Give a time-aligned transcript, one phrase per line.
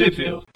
[0.00, 0.46] Sheffield.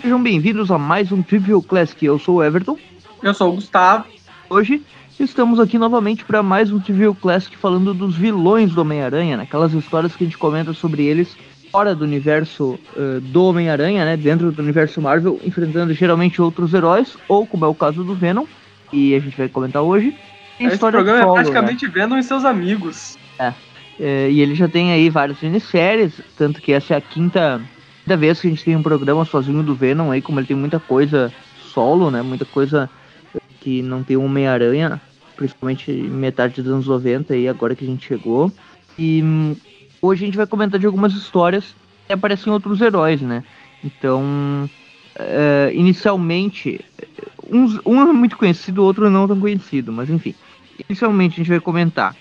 [0.00, 2.04] Sejam bem-vindos a mais um Trivial Classic.
[2.04, 2.76] Eu sou o Everton.
[3.22, 4.06] Eu sou o Gustavo.
[4.50, 4.82] Hoje
[5.20, 9.44] estamos aqui novamente para mais um Trivial Classic falando dos vilões do Homem-Aranha, né?
[9.44, 11.36] aquelas histórias que a gente comenta sobre eles
[11.70, 14.16] fora do universo uh, do Homem-Aranha, né?
[14.16, 18.46] Dentro do universo Marvel, enfrentando geralmente outros heróis, ou como é o caso do Venom,
[18.92, 20.12] e a gente vai comentar hoje.
[20.58, 21.92] Tem Esse programa é solo, é praticamente né?
[21.92, 23.18] Venom e seus amigos.
[23.38, 23.52] É.
[23.98, 24.30] é.
[24.30, 27.60] E ele já tem aí várias miniférias, tanto que essa é a quinta
[28.06, 30.56] da vez que a gente tem um programa sozinho do Venom aí, como ele tem
[30.56, 31.32] muita coisa
[31.72, 32.22] solo, né?
[32.22, 32.90] Muita coisa
[33.60, 35.00] que não tem Homem-Aranha,
[35.36, 38.50] principalmente metade dos anos 90 aí, agora que a gente chegou.
[38.98, 39.56] E hum,
[40.00, 41.74] hoje a gente vai comentar de algumas histórias
[42.06, 43.44] que aparecem outros heróis, né?
[43.84, 44.22] Então,
[45.16, 46.80] uh, inicialmente,
[47.50, 50.34] uns, um é muito conhecido, o outro não tão conhecido, mas enfim.
[50.88, 52.16] Inicialmente a gente vai comentar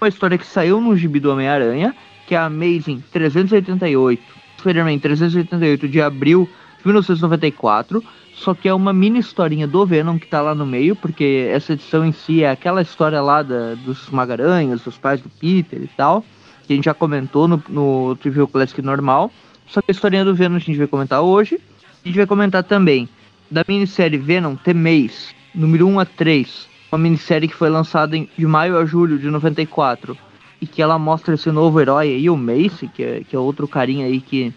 [0.00, 1.94] uma história que saiu no gibi do Homem-Aranha,
[2.26, 4.22] que é a Amazing 388
[4.58, 8.02] Spider-Man 388 de abril de 1994,
[8.34, 11.72] só que é uma mini historinha do Venom que tá lá no meio, porque essa
[11.72, 15.88] edição em si é aquela história lá da, dos Magaranhas, dos pais do Peter e
[15.96, 16.24] tal,
[16.66, 19.30] que a gente já comentou no, no Trivial Classic normal,
[19.68, 21.60] só que a historinha do Venom a gente vai comentar hoje.
[22.04, 23.08] A gente vai comentar também
[23.50, 28.28] da minissérie Venom The Maze, número 1 a 3, uma minissérie que foi lançada em,
[28.36, 30.16] de maio a julho de 94,
[30.60, 33.68] e que ela mostra esse novo herói aí, o Mace, que é, que é outro
[33.68, 34.52] carinha aí que é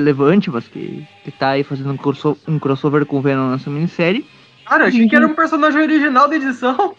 [0.00, 3.70] relevante, mas que, que tá aí fazendo um, crosso, um crossover com o Venom nessa
[3.70, 4.26] minissérie.
[4.66, 6.94] Cara, achei que era um personagem original da edição.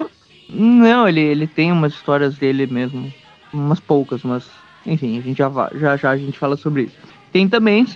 [0.50, 3.12] Não, ele, ele tem umas histórias dele mesmo,
[3.52, 4.48] umas poucas, mas
[4.86, 6.96] enfim, a gente já, já, já a gente fala sobre isso.
[7.32, 7.88] Tem também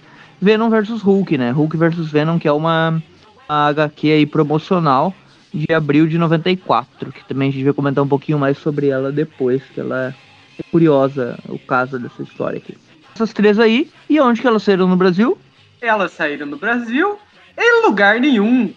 [0.42, 1.52] Venom versus Hulk, né?
[1.52, 3.02] Hulk versus Venom, que é uma,
[3.48, 5.14] uma HQ aí promocional
[5.54, 9.12] de abril de 94, que também a gente vai comentar um pouquinho mais sobre ela
[9.12, 10.16] depois, que ela
[10.58, 12.78] é curiosa o caso dessa história aqui.
[13.14, 15.38] Essas três aí, e onde que elas saíram no Brasil?
[15.82, 17.18] Elas saíram no Brasil
[17.58, 18.74] em lugar nenhum.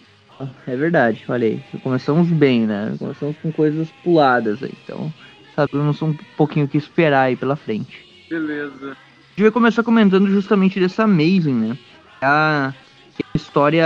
[0.67, 1.63] É verdade, olha aí.
[1.81, 2.95] Começamos bem, né?
[2.97, 4.73] Começamos com coisas puladas aí.
[4.83, 5.13] Então,
[5.55, 8.05] sabemos um pouquinho o que esperar aí pela frente.
[8.29, 8.91] Beleza.
[8.91, 11.77] A gente vai começar comentando justamente dessa Amazing, né?
[12.21, 12.73] A,
[13.19, 13.85] a história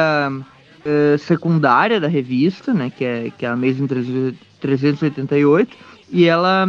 [0.86, 2.90] uh, secundária da revista, né?
[2.90, 3.88] Que é, que é a Amazing
[4.60, 5.78] 388.
[6.12, 6.68] E ela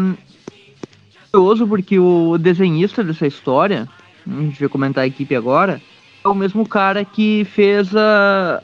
[1.33, 3.89] curioso porque o desenhista dessa história,
[4.27, 5.81] a gente vai comentar a equipe agora,
[6.25, 8.63] é o mesmo cara que fez a,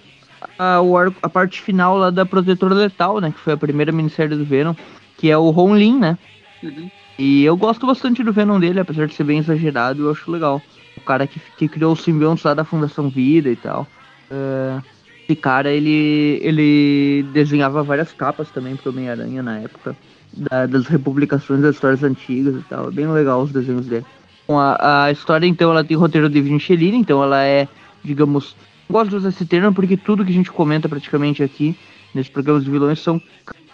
[0.59, 0.81] a,
[1.22, 3.31] a parte final lá da Protetora Letal, né?
[3.31, 4.75] Que foi a primeira minissérie do Venom,
[5.16, 6.19] que é o Ron Lin, né?
[6.62, 6.91] Uhum.
[7.19, 10.60] E eu gosto bastante do Venom dele, apesar de ser bem exagerado, eu acho legal.
[10.97, 13.87] O cara que, que criou os simbiontes lá da Fundação Vida e tal.
[14.31, 14.83] Uh,
[15.26, 19.96] esse cara, ele, ele desenhava várias capas também pro Homem-Aranha na época
[20.32, 22.90] da, das republicações das histórias antigas e tal.
[22.92, 24.04] Bem legal os desenhos dele.
[24.46, 27.66] Bom, a, a história, então, ela tem roteiro de Michelin, então ela é,
[28.04, 28.54] digamos...
[28.86, 31.74] Gosto de usar esse termo porque tudo que a gente comenta praticamente aqui,
[32.14, 33.18] nesses programas de vilões, são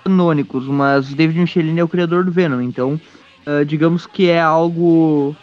[0.04, 2.98] canônicos, mas David Michelin é o criador do Venom, então
[3.44, 5.34] uh, digamos que é algo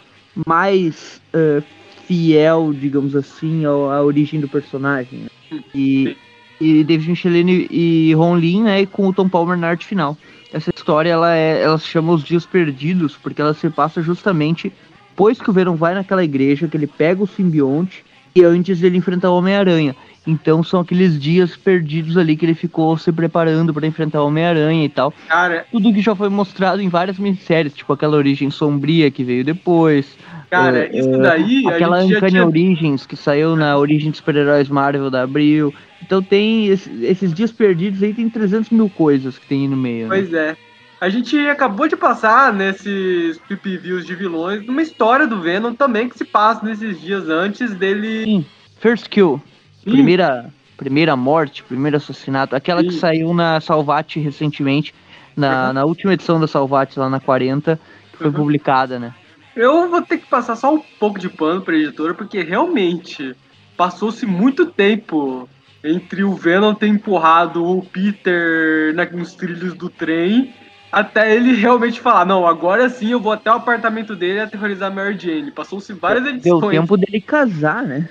[0.46, 1.62] mais uh,
[2.06, 5.26] fiel, digamos assim, ao, à origem do personagem.
[5.74, 6.16] E,
[6.60, 10.16] e David Michelin e Ron Lin, né, com o Tom Palmer na arte final
[10.52, 14.72] essa história ela, é, ela se chama Os Dias Perdidos, porque ela se passa justamente
[15.10, 18.04] depois que o Venom vai naquela igreja, que ele pega o simbionte
[18.34, 19.96] e antes dele enfrentar o Homem-Aranha.
[20.28, 24.84] Então são aqueles dias perdidos ali que ele ficou se preparando para enfrentar o Homem-Aranha
[24.84, 25.10] e tal.
[25.26, 29.42] Cara, tudo que já foi mostrado em várias minisséries, tipo aquela origem sombria que veio
[29.42, 30.18] depois.
[30.50, 31.66] Cara, é, isso daí.
[31.66, 32.46] Aquela Uncanny tinha...
[32.46, 35.72] Origins que saiu na origem de super-heróis Marvel da Abril.
[36.02, 40.08] Então tem esses dias perdidos aí, tem 300 mil coisas que tem aí no meio.
[40.08, 40.14] Né?
[40.14, 40.38] Pois né?
[40.50, 40.56] é.
[41.00, 46.18] A gente acabou de passar nesses PPVs de vilões numa história do Venom também que
[46.18, 48.24] se passa nesses dias antes dele.
[48.24, 48.44] Sim.
[48.78, 49.40] First Kill.
[49.88, 49.96] Sim.
[49.96, 52.54] Primeira, primeira morte, primeiro assassinato.
[52.54, 52.88] Aquela Sim.
[52.88, 54.94] que saiu na Salvati recentemente,
[55.36, 55.72] na, uhum.
[55.72, 57.78] na última edição da Salvati, lá na 40,
[58.12, 58.32] que foi uhum.
[58.32, 59.14] publicada, né?
[59.56, 63.34] Eu vou ter que passar só um pouco de pano pra editora, porque realmente
[63.76, 65.48] passou-se muito tempo
[65.82, 70.52] entre o Venom ter empurrado o Peter nos trilhos do trem
[70.90, 74.94] até ele realmente falar, não, agora sim eu vou até o apartamento dele aterrorizar a
[74.94, 75.50] Mary Jane.
[75.50, 76.60] Passou-se várias edições.
[76.60, 78.08] Deu tempo dele casar, né?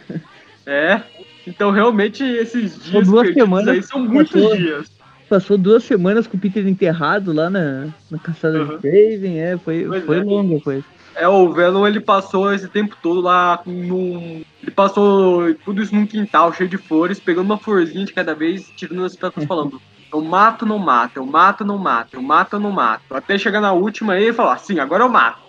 [0.65, 1.01] É.
[1.47, 4.91] Então realmente esses dias duas semanas, aí são muitos passou, dias.
[5.29, 8.67] Passou duas semanas com o Peter enterrado lá na, na caçada uhum.
[8.67, 10.23] de Craven, é, foi, foi é.
[10.23, 10.83] longa coisa.
[11.15, 14.43] É, o Venom ele passou esse tempo todo lá num.
[14.61, 18.71] Ele passou tudo isso num quintal cheio de flores, pegando uma florzinha de cada vez,
[18.75, 19.81] tirando as pétalas falando.
[20.13, 23.15] Eu mato, não mato, eu mato, não mato, eu mato, não mato.
[23.15, 25.39] Até chegar na última aí e falar, assim, agora eu mato.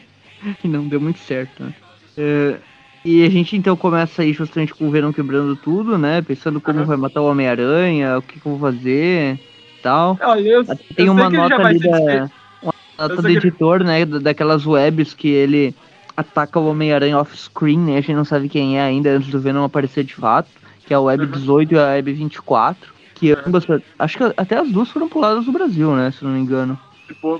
[0.62, 1.74] e não deu muito certo, né?
[2.16, 2.56] É,
[3.06, 6.20] e a gente então começa aí justamente com o Venom quebrando tudo, né?
[6.22, 6.84] Pensando como uhum.
[6.84, 9.34] vai matar o Homem-Aranha, o que, que eu vou fazer
[9.78, 10.18] e tal.
[10.20, 12.28] Olha, eu, Tem eu uma nota ali da.
[12.60, 14.04] Uma nota do editor, né?
[14.04, 15.72] Daquelas webs que ele
[16.16, 17.98] ataca o Homem-Aranha off-screen, né?
[17.98, 20.50] A gente não sabe quem é ainda antes do Venom aparecer de fato.
[20.84, 21.76] Que é a Web 18 uhum.
[21.76, 22.92] e a Web 24.
[23.14, 23.64] Que ambas.
[24.00, 26.10] Acho que até as duas foram puladas no Brasil, né?
[26.10, 26.76] Se não me engano.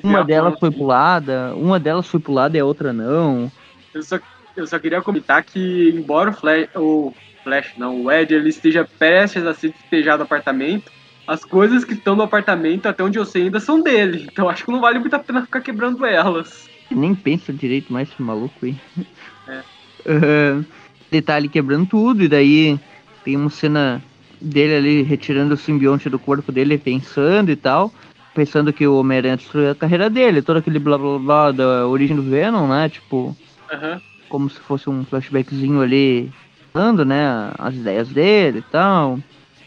[0.04, 3.50] Uma delas foi pulada, uma delas foi pulada e a outra não.
[3.92, 4.16] Eu só
[4.56, 7.12] eu só queria comentar que, embora o Flash, o
[7.44, 10.90] Flash, não, o Ed, ele esteja prestes a se despejar do apartamento,
[11.26, 14.26] as coisas que estão no apartamento, até onde eu sei, ainda são dele.
[14.32, 16.68] Então acho que não vale muito a pena ficar quebrando elas.
[16.90, 18.76] Nem pensa direito mais esse maluco aí.
[19.48, 19.60] É.
[20.08, 20.64] Uh,
[21.10, 22.78] detalhe quebrando tudo, e daí
[23.24, 24.02] tem uma cena
[24.40, 27.92] dele ali retirando o simbionte do corpo dele, pensando e tal.
[28.34, 32.16] Pensando que o Homem-Aranha destruiu a carreira dele, todo aquele blá blá blá da origem
[32.16, 32.88] do Venom, né?
[32.88, 33.36] Tipo.
[33.72, 36.32] Uhum como se fosse um flashbackzinho ali,
[36.72, 39.18] falando, né, as ideias dele e tal.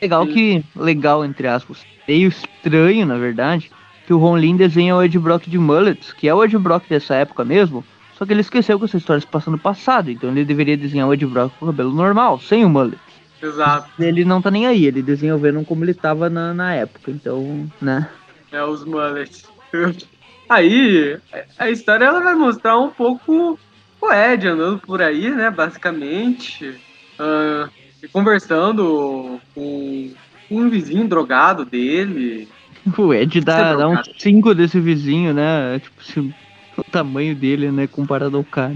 [0.01, 3.71] Legal que, legal entre aspas, meio estranho, na verdade,
[4.05, 6.87] que o Ron Lin desenha o Ed Brock de mullets, que é o Ed Brock
[6.87, 7.83] dessa época mesmo,
[8.17, 11.07] só que ele esqueceu que essa história se passa no passado, então ele deveria desenhar
[11.07, 12.99] o Ed Brock com o cabelo normal, sem o mullet.
[13.41, 13.89] Exato.
[13.99, 17.11] Ele não tá nem aí, ele desenha o Venom como ele tava na, na época,
[17.11, 18.09] então, né?
[18.51, 19.47] É, os mullets.
[20.49, 21.15] Aí,
[21.59, 23.59] a história ela vai mostrar um pouco
[24.01, 26.69] o Ed andando por aí, né, basicamente,
[27.19, 27.69] uh,
[28.01, 30.11] e conversando com
[30.49, 32.47] um vizinho drogado dele.
[32.97, 35.79] O Ed dá, dá uns 5 desse vizinho, né?
[35.79, 36.19] Tipo, se,
[36.77, 38.75] o tamanho dele, né, comparado ao cara.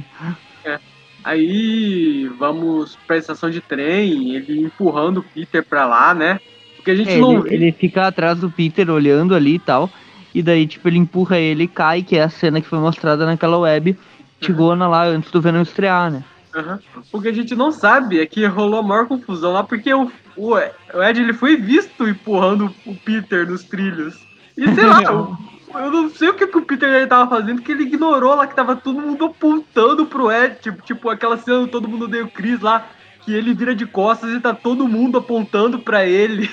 [0.65, 0.77] É.
[1.23, 6.39] Aí vamos pra estação de trem, ele empurrando o Peter pra lá, né?
[6.75, 7.45] Porque a gente é, não.
[7.45, 9.89] Ele, ele fica atrás do Peter olhando ali e tal.
[10.35, 13.25] E daí, tipo, ele empurra ele e cai, que é a cena que foi mostrada
[13.25, 13.95] naquela web
[14.45, 16.23] chegou na lá antes do Venom estrear, né?
[16.55, 16.79] Uhum.
[17.11, 20.11] O que a gente não sabe é que rolou a maior confusão lá, porque o,
[20.37, 24.15] o, Ed ele foi visto empurrando o Peter nos trilhos.
[24.55, 25.35] E sei lá, eu,
[25.73, 28.45] eu não sei o que, que o Peter ele tava fazendo, que ele ignorou lá
[28.45, 30.57] que tava todo mundo apontando pro Ed.
[30.61, 32.87] Tipo, tipo aquela cena do Todo Mundo o Chris lá,
[33.21, 36.49] que ele vira de costas e tá todo mundo apontando pra ele.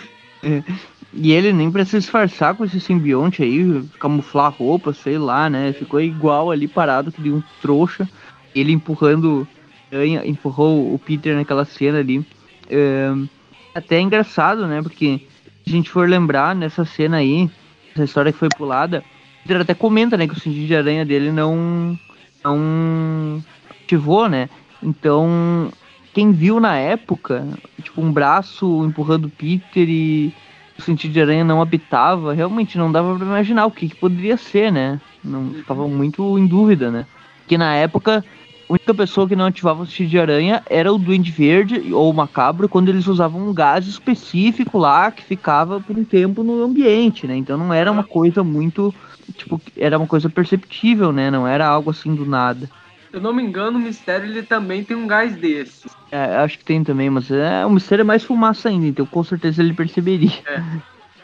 [1.12, 5.72] E ele nem precisa disfarçar com esse simbionte aí, camuflar roupa, sei lá, né?
[5.72, 8.08] Ficou igual ali parado que de um trouxa.
[8.54, 9.46] Ele empurrando,
[10.24, 12.24] empurrou o Peter naquela cena ali.
[12.68, 13.12] É,
[13.74, 14.80] até é engraçado, né?
[14.82, 15.26] Porque
[15.64, 17.50] se a gente for lembrar nessa cena aí,
[17.92, 19.04] essa história que foi pulada,
[19.40, 21.98] o Peter até comenta, né, que o sentido de aranha dele não,
[22.44, 23.42] não
[23.82, 24.48] ativou, né?
[24.82, 25.72] Então,
[26.14, 27.46] quem viu na época,
[27.82, 30.32] tipo, um braço empurrando o Peter e
[30.80, 34.36] o sentido de aranha não habitava, realmente não dava para imaginar o que, que, poderia
[34.36, 35.00] ser, né?
[35.22, 37.06] Não estava muito em dúvida, né?
[37.46, 38.24] Que na época
[38.68, 42.10] a única pessoa que não ativava o sentido de aranha era o Duende Verde ou
[42.10, 46.62] o Macabro quando eles usavam um gás específico lá que ficava por um tempo no
[46.62, 47.36] ambiente, né?
[47.36, 48.94] Então não era uma coisa muito
[49.36, 51.30] tipo era uma coisa perceptível, né?
[51.30, 52.68] Não era algo assim do nada.
[53.10, 55.88] Se eu não me engano, o mistério ele também tem um gás desse.
[56.12, 59.24] É, acho que tem também, mas é, o mistério é mais fumaça ainda, então com
[59.24, 60.30] certeza ele perceberia.
[60.46, 60.62] É.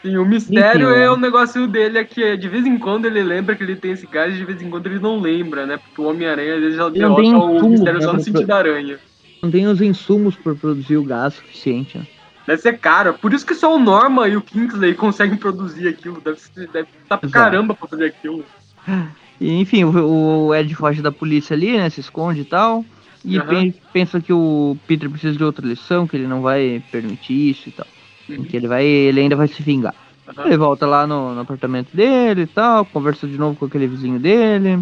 [0.01, 3.05] Sim, o mistério Enfim, é, é o negócio dele é que de vez em quando
[3.05, 5.65] ele lembra que ele tem esse gás e de vez em quando ele não lembra,
[5.65, 5.77] né?
[5.77, 8.99] Porque o Homem-Aranha às vezes já derrota o mistério né, só no sentido da aranha.
[9.41, 12.05] Não tem os insumos para produzir o gás suficiente, né?
[12.45, 13.13] Deve ser caro.
[13.13, 16.21] Por isso que só o Norma e o Kingsley conseguem produzir aquilo.
[16.21, 18.45] Deve, deve estar pra caramba pra fazer aquilo.
[19.39, 21.89] E, enfim, o, o Ed foge da polícia ali, né?
[21.89, 22.83] Se esconde e tal.
[23.23, 23.73] E uhum.
[23.91, 27.71] pensa que o Peter precisa de outra lição, que ele não vai permitir isso e
[27.71, 27.87] tal.
[28.29, 28.43] Uhum.
[28.43, 28.85] Que ele vai.
[28.85, 29.93] ele ainda vai se vingar.
[30.27, 30.45] Uhum.
[30.45, 34.19] Ele volta lá no, no, apartamento dele e tal, conversa de novo com aquele vizinho
[34.19, 34.79] dele.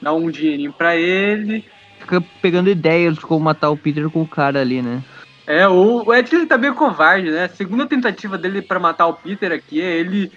[0.00, 1.64] Dá um dinheirinho pra ele.
[1.98, 5.02] Fica pegando ideias de como matar o Peter com o cara ali, né?
[5.46, 7.44] É, o, o Ed ele tá meio covarde, né?
[7.44, 10.30] A segunda tentativa dele para matar o Peter aqui é ele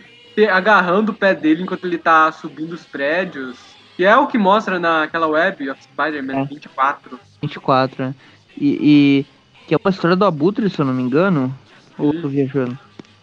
[0.51, 3.57] agarrando o pé dele enquanto ele tá subindo os prédios.
[3.95, 6.45] Que é o que mostra naquela web of Spider-Man é.
[6.45, 7.19] 24.
[7.41, 8.15] 24, né?
[8.57, 9.25] E, e,
[9.67, 11.53] que é uma história do Abutre, se eu não me engano.
[11.97, 12.77] Ou tô viajando?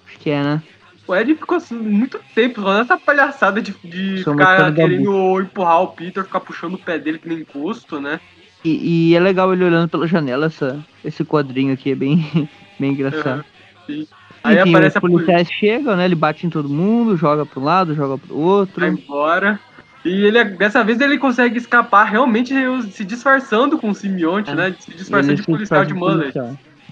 [0.07, 0.63] Acho que é, né?
[1.07, 5.89] O Ed ficou assim, muito tempo falando essa palhaçada de, de ficar querendo empurrar o
[5.89, 8.21] Peter, ficar puxando o pé dele que nem encosto, né?
[8.63, 12.49] E, e, é legal ele olhando pela janela, essa, esse quadrinho aqui é bem,
[12.79, 13.43] bem engraçado.
[13.89, 14.07] Uhum,
[14.43, 16.05] Aí Enfim, aparece os policiais chegam, né?
[16.05, 18.81] Ele bate em todo mundo, joga para um lado, joga para o outro.
[18.81, 19.61] Vai embora.
[20.05, 22.55] E ele, dessa vez ele consegue escapar realmente
[22.93, 24.55] se disfarçando com o simbionte, é.
[24.55, 24.75] né?
[24.79, 26.33] Se disfarçando de policial de mullet.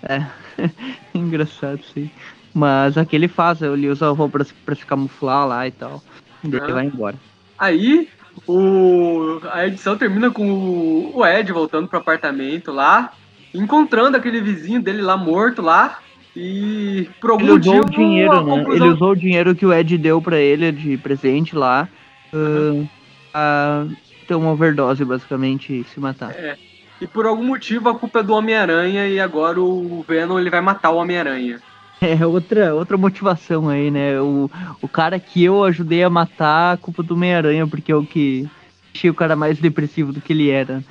[0.03, 0.25] É,
[1.15, 2.11] engraçado sim.
[2.53, 5.71] Mas aqui ele faz, ele usa a roupa pra, se- pra se camuflar lá e
[5.71, 6.03] tal.
[6.43, 7.17] E daí ele vai embora.
[7.59, 8.09] Aí
[8.47, 13.13] o, a edição termina com o, o Ed voltando pro apartamento lá,
[13.55, 15.99] encontrando aquele vizinho dele lá morto lá.
[16.39, 17.87] E por algum Ele usou motivo.
[17.87, 18.57] o dinheiro, né?
[18.59, 21.89] conclusão- Ele usou o dinheiro que o Ed deu pra ele de presente lá.
[22.35, 22.85] ah,
[23.33, 23.87] a
[24.27, 26.35] ter uma overdose, basicamente, e se matar.
[27.01, 30.61] E por algum motivo a culpa é do Homem-Aranha e agora o Venom ele vai
[30.61, 31.61] matar o Homem-Aranha.
[32.01, 34.21] É outra, outra motivação aí, né?
[34.21, 34.51] O,
[34.83, 38.47] o cara que eu ajudei a matar, a culpa do Homem-Aranha, porque é o que
[38.93, 40.83] deixei o cara mais depressivo do que ele era.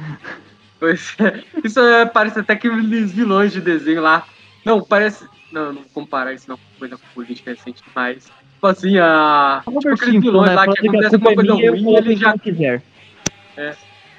[0.79, 4.25] Pois é, isso é, parece até que aqueles vilões de desenho lá.
[4.63, 5.25] Não, parece.
[5.55, 8.25] Não, não comparar isso não com coisa política recente demais.
[8.25, 9.63] Tipo assim, a.
[9.65, 10.55] Tipo aqueles Simpson, vilões né?
[10.55, 12.83] lá que acontece culpa alguma é coisa minha, ruim, ele quem já quiser.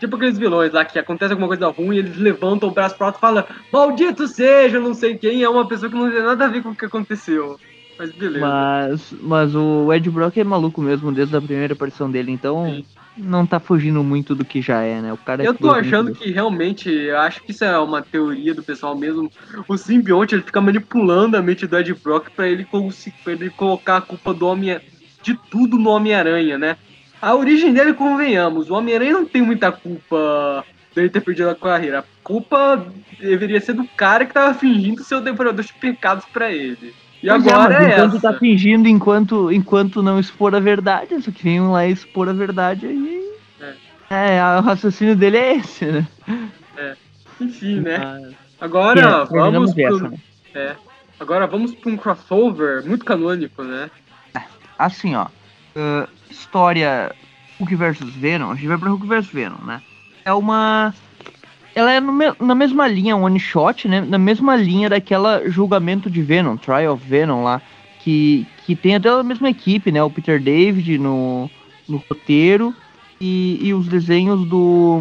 [0.00, 3.18] Tipo aqueles vilões lá que acontece alguma coisa ruim, eles levantam o braço pro alto
[3.18, 6.48] e falam Maldito seja, não sei quem, é uma pessoa que não tem nada a
[6.48, 7.60] ver com o que aconteceu.
[7.98, 8.46] Mas beleza.
[8.46, 12.86] Mas, mas o Ed Brock é maluco mesmo desde a primeira aparição dele, então Sim.
[13.16, 15.12] Não tá fugindo muito do que já é, né?
[15.12, 18.54] O cara é Eu tô achando que realmente, eu acho que isso é uma teoria
[18.54, 19.30] do pessoal mesmo.
[19.66, 23.50] O simbionte ele fica manipulando a mente do Ed Brock pra ele, consi- pra ele
[23.50, 24.78] colocar a culpa do homem
[25.22, 26.76] de tudo no Homem-Aranha, né?
[27.20, 32.00] A origem dele, convenhamos, o Homem-Aranha não tem muita culpa dele ter perdido a carreira.
[32.00, 32.86] A culpa
[33.18, 36.94] deveria ser do cara que tava fingindo ser o devorador de pecados pra ele.
[37.22, 38.32] E Pois agora é, é, enquanto essa.
[38.32, 42.32] tá fingindo, enquanto, enquanto não expor a verdade, só que vem um lá expor a
[42.32, 43.26] verdade aí.
[44.08, 44.40] É.
[44.58, 46.06] o raciocínio dele é esse, né?
[47.40, 47.98] Enfim, né?
[47.98, 49.82] Mas- Agora É, vamos pro...
[49.96, 50.18] essa, né?
[50.54, 50.76] É.
[51.20, 53.90] Agora vamos pra um crossover muito canônico, né?
[54.78, 55.26] Assim, ó.
[55.74, 57.14] ah, história
[57.58, 59.82] Hulk vs Venom, a gente vai pra Hulk vs Venom, né?
[60.24, 60.94] É uma.
[61.76, 64.00] Ela é me- na mesma linha, one shot, né?
[64.00, 67.60] Na mesma linha daquela julgamento de Venom, Trial of Venom lá.
[68.00, 70.02] Que, que tem até a mesma equipe, né?
[70.02, 71.50] O Peter David no,
[71.86, 72.74] no roteiro
[73.20, 75.00] e, e os desenhos do.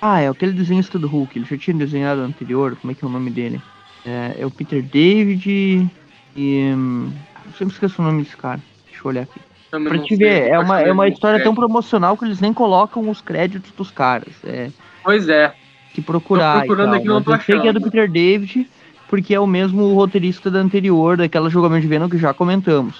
[0.00, 3.08] Ah, é aquele desenhista do Hulk, ele já tinha desenhado anterior, como é que é
[3.08, 3.60] o nome dele?
[4.04, 5.88] É, é o Peter David
[6.36, 6.72] e.
[6.76, 7.10] hum,
[7.46, 8.60] Eu sempre esqueço o nome desse cara.
[8.90, 9.40] Deixa eu olhar aqui.
[9.70, 11.66] Também Pra te sei, ver, é uma, é uma história tão crédito.
[11.66, 14.34] promocional que eles nem colocam os créditos dos caras.
[14.44, 14.68] É
[15.02, 15.54] Pois é.
[16.00, 16.52] Que procurar.
[16.54, 17.80] Tô procurando aqui, eu sei que é do.
[17.80, 18.66] Peter David,
[19.08, 22.96] porque é o mesmo roteirista da anterior, daquela julgamento de Venom que já comentamos.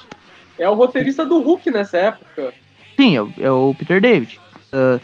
[0.58, 2.52] É o roteirista do Hulk nessa época.
[2.98, 4.40] Sim, é, o- é o Peter David.
[4.72, 4.98] Ah,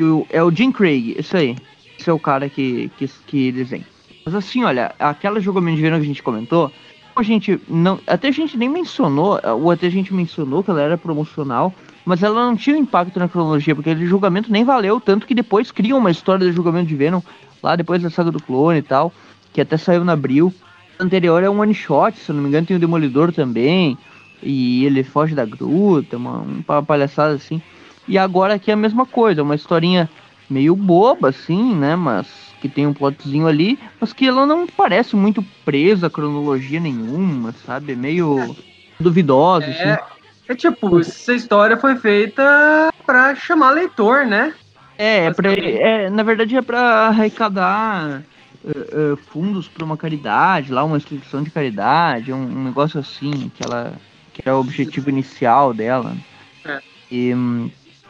[0.00, 1.56] o- é o Jim Craig, isso aí.
[1.98, 3.84] Esse é o cara que, que, que desenha.
[4.24, 6.70] Mas assim, olha, aquela julgamento de Venom que a gente comentou,
[7.16, 7.98] a gente não.
[8.06, 12.22] Até a gente nem mencionou, ou até a gente mencionou que ela era promocional, mas
[12.22, 15.98] ela não tinha impacto na cronologia, porque aquele julgamento nem valeu, tanto que depois criam
[15.98, 17.20] uma história do julgamento de Venom,
[17.62, 19.12] lá depois da saga do clone e tal,
[19.52, 20.52] que até saiu na Abril.
[20.98, 23.96] O anterior é um one shot, se eu não me engano, tem o Demolidor também.
[24.42, 27.60] E ele foge da gruta, uma, uma palhaçada assim.
[28.08, 30.08] E agora aqui é a mesma coisa, uma historinha
[30.48, 31.94] meio boba, assim, né?
[31.94, 32.26] Mas
[32.60, 37.52] que tem um plotzinho ali, mas que ela não parece muito presa a cronologia nenhuma,
[37.52, 37.92] sabe?
[37.92, 38.54] É meio
[38.98, 40.19] duvidosa, assim.
[40.50, 44.52] É, tipo, essa história foi feita pra chamar leitor, né?
[44.98, 48.20] É, é, pra, é na verdade é pra arrecadar
[48.66, 53.48] eh, eh, fundos pra uma caridade, lá uma instituição de caridade, um, um negócio assim,
[53.54, 53.92] que ela
[54.32, 56.16] que era o objetivo inicial dela.
[56.64, 56.80] É.
[57.12, 57.32] E,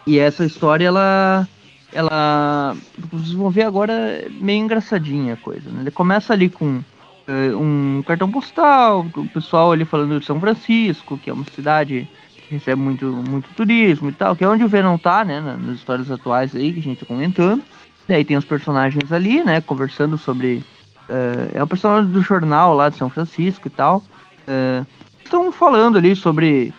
[0.07, 1.47] e essa história ela
[1.93, 2.75] ela
[3.11, 5.83] vocês vão ver agora meio engraçadinha a coisa, né?
[5.83, 6.81] Ele começa ali com
[7.29, 12.09] eh, um cartão postal, o pessoal ali falando de São Francisco, que é uma cidade
[12.51, 15.77] recebe muito, muito turismo e tal, que é onde o Venom tá, né, na- nas
[15.77, 17.63] histórias atuais aí que a gente tá comentando.
[18.09, 20.63] Daí tem os personagens ali, né, conversando sobre...
[21.09, 24.03] eh, é o personagem do jornal lá de São Francisco e tal.
[24.49, 24.85] eh,
[25.25, 26.73] Estão falando ali sobre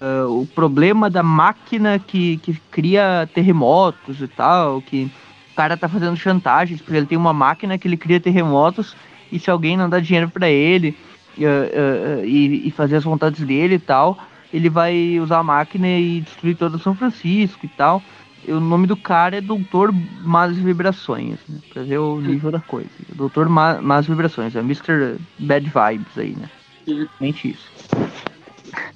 [0.00, 5.04] eh, o problema da máquina que, que cria terremotos e tal, que
[5.52, 8.94] o cara tá fazendo chantagens, porque ele tem uma máquina que ele cria terremotos
[9.32, 10.94] e se alguém não dá dinheiro pra ele
[11.40, 14.18] eh, e, e fazer as vontades dele e tal,
[14.54, 18.00] ele vai usar a máquina e destruir todo São Francisco e tal.
[18.46, 19.92] E o nome do cara é Doutor
[20.22, 21.58] Más Vibrações, né?
[21.72, 22.88] Pra ver o nível da coisa.
[23.14, 25.16] Doutor Más Vibrações, é Mr.
[25.38, 26.50] Bad Vibes aí, né?
[27.20, 27.68] Mente isso.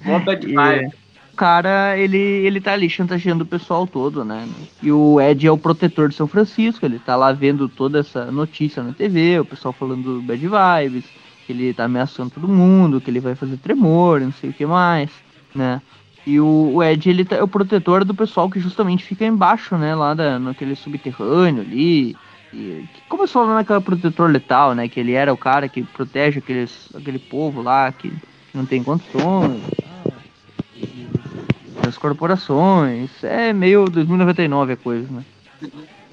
[0.05, 0.87] Mó bad E, vibe.
[1.33, 4.47] o cara, ele, ele tá ali chantageando o pessoal todo, né?
[4.81, 8.31] E o Ed é o protetor de São Francisco, ele tá lá vendo toda essa
[8.31, 11.05] notícia na TV, o pessoal falando bad vibes,
[11.47, 14.65] que ele tá ameaçando todo mundo, que ele vai fazer tremor, não sei o que
[14.65, 15.09] mais,
[15.53, 15.81] né?
[16.25, 19.77] E o, o Ed, ele tá, é o protetor do pessoal que justamente fica embaixo,
[19.77, 19.95] né?
[19.95, 22.15] Lá da, naquele subterrâneo ali.
[22.53, 24.87] E, que começou lá naquela protetor letal, né?
[24.87, 28.11] Que ele era o cara que protege aqueles, aquele povo lá, que
[28.53, 29.61] não tem condições,
[31.81, 35.23] das corporações, é meio 2099 a coisa, né?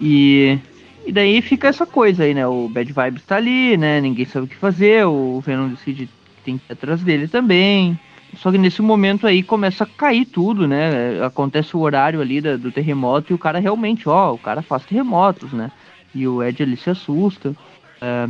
[0.01, 0.59] E,
[1.05, 2.47] e daí fica essa coisa aí, né?
[2.47, 4.01] O Bad Vibes tá ali, né?
[4.01, 7.99] Ninguém sabe o que fazer, o Venom decide que tem que ir atrás dele também.
[8.39, 11.25] Só que nesse momento aí começa a cair tudo, né?
[11.25, 14.85] Acontece o horário ali da, do terremoto e o cara realmente, ó, o cara faz
[14.85, 15.71] terremotos, né?
[16.15, 17.55] E o Ed ali se assusta.
[18.01, 18.29] É,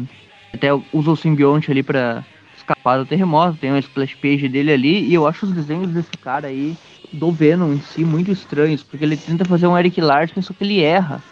[0.55, 2.25] até usa o simbionte ali pra
[2.57, 3.59] escapar do terremoto.
[3.59, 5.09] Tem uma splash page dele ali.
[5.09, 6.77] E eu acho os desenhos desse cara aí,
[7.13, 8.83] do Venom em si, muito estranhos.
[8.83, 11.23] Porque ele tenta fazer um Eric Larson, só que ele erra.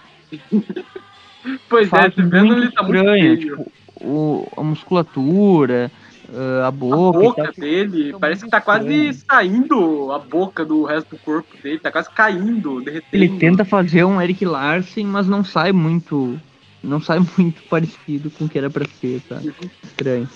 [1.68, 5.90] pois é, esse Venom ele tá estranho, muito tipo, o, a musculatura,
[6.28, 7.18] uh, a boca.
[7.18, 11.56] A boca dele, tá parece que tá quase saindo a boca do resto do corpo
[11.62, 13.08] dele, tá quase caindo, derretendo.
[13.12, 16.38] Ele tenta fazer um Eric Larsen, mas não sai muito.
[16.82, 19.40] Não sai muito parecido com o que era pra ser, tá?
[19.82, 20.28] Estranho.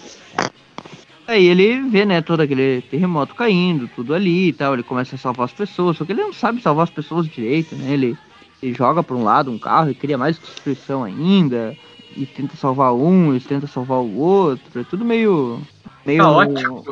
[1.28, 5.18] Aí ele vê, né, todo aquele terremoto caindo, tudo ali e tal, ele começa a
[5.18, 7.92] salvar as pessoas, só que ele não sabe salvar as pessoas direito, né?
[7.92, 8.16] Ele,
[8.62, 11.76] ele joga pra um lado um carro e cria mais destruição ainda,
[12.16, 15.60] e tenta salvar um, e tenta salvar o outro, é tudo meio
[16.08, 16.22] Meio.
[16.22, 16.84] Tá ótimo.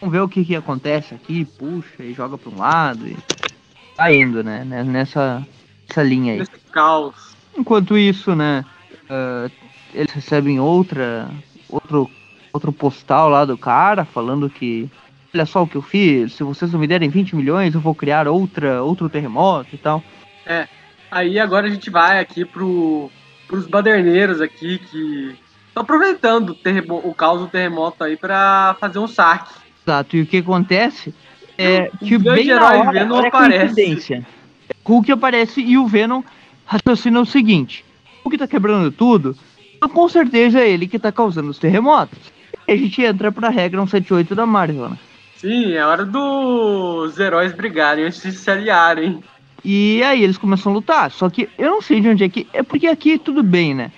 [0.00, 3.16] Vamos ver o que, que acontece aqui, puxa e joga para um lado e
[3.96, 4.64] tá indo, né?
[4.64, 5.44] Nessa,
[5.88, 6.38] nessa linha aí.
[6.38, 7.36] Nesse caos.
[7.58, 8.64] Enquanto isso, né?
[9.10, 9.50] Uh,
[9.92, 11.28] eles recebem outra.
[11.68, 12.08] Outro,
[12.52, 14.88] outro postal lá do cara falando que.
[15.34, 17.94] Olha só o que eu fiz, se vocês não me derem 20 milhões, eu vou
[17.94, 20.02] criar outra, outro terremoto e tal.
[20.44, 20.66] É.
[21.08, 23.08] Aí agora a gente vai aqui pro,
[23.46, 25.38] pros baderneiros aqui que
[25.74, 26.56] Tô aproveitando
[26.88, 29.54] o, o caos do terremoto aí para fazer um saque.
[29.86, 31.14] Exato, e o que acontece
[31.56, 34.24] é o que o bem herói hora, Venom aparece.
[34.84, 36.22] Hulk aparece e o Venom
[36.64, 37.84] raciocina o seguinte:
[38.24, 39.36] o que tá quebrando tudo,
[39.76, 42.18] então, com certeza é ele que tá causando os terremotos.
[42.68, 44.98] E a gente entra pra regra 178 da Marvel, né?
[45.36, 49.24] Sim, é hora dos heróis brigarem antes de se aliarem.
[49.64, 51.10] E aí eles começam a lutar.
[51.10, 52.46] Só que eu não sei de onde é que.
[52.52, 53.90] É porque aqui tudo bem, né?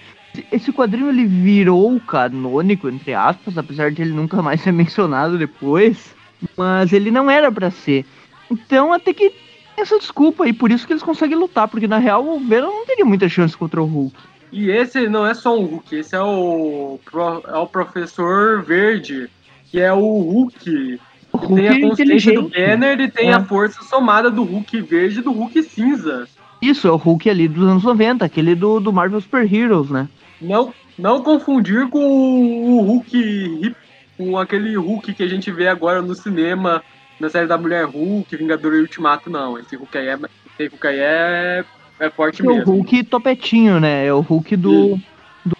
[0.50, 6.14] Esse quadrinho ele virou canônico, entre aspas, apesar de ele nunca mais ser mencionado depois.
[6.56, 8.04] Mas ele não era para ser.
[8.50, 9.32] Então até que
[9.76, 12.86] essa desculpa aí, por isso que eles conseguem lutar, porque na real o Venom não
[12.86, 14.16] teria muita chance contra o Hulk.
[14.50, 17.00] E esse não é só um Hulk, esse é o,
[17.46, 19.30] é o Professor Verde,
[19.70, 21.00] que é o Hulk.
[21.32, 23.34] O Hulk tem a consciência do Banner e tem é.
[23.34, 26.28] a força somada do Hulk verde e do Hulk cinza.
[26.60, 30.06] Isso, é o Hulk ali dos anos 90, aquele do, do Marvel Super Heroes, né?
[30.42, 33.74] Não, não confundir com o Hulk,
[34.18, 36.82] com aquele Hulk que a gente vê agora no cinema,
[37.18, 39.58] na série da Mulher Hulk, Vingador e Ultimato, não.
[39.58, 40.18] Esse Hulk aí é,
[40.58, 41.64] esse Hulk aí é,
[42.00, 42.60] é forte é mesmo.
[42.60, 44.06] É o Hulk topetinho, né?
[44.06, 44.98] É o Hulk do,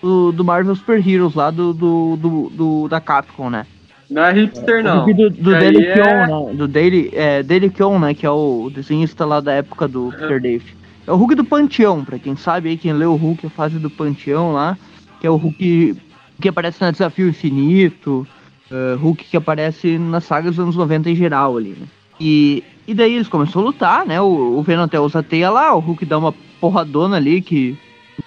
[0.03, 3.67] do, do, Marvel Super Heroes, lá do, do, do, do da Capcom, né?
[4.11, 5.07] Não é hipster, não.
[5.07, 5.95] Do, do Daily é...
[5.95, 6.55] Kion, né?
[6.55, 8.13] Do Daily, é, Daily Kion, né?
[8.13, 10.11] Que é o desenhista lá da época do uhum.
[10.11, 10.82] Peter David.
[11.07, 13.79] É o Hulk do Panteão, pra quem sabe aí, quem leu o Hulk, a fase
[13.79, 14.77] do Panteão lá,
[15.21, 15.97] que é o Hulk
[16.41, 18.27] que aparece na Desafio Infinito,
[18.71, 21.87] uh, Hulk que aparece nas sagas dos anos 90 em geral ali, né?
[22.21, 24.21] E, e daí eles começam a lutar, né?
[24.21, 27.79] O, o Venom até usa a teia lá, o Hulk dá uma porradona ali que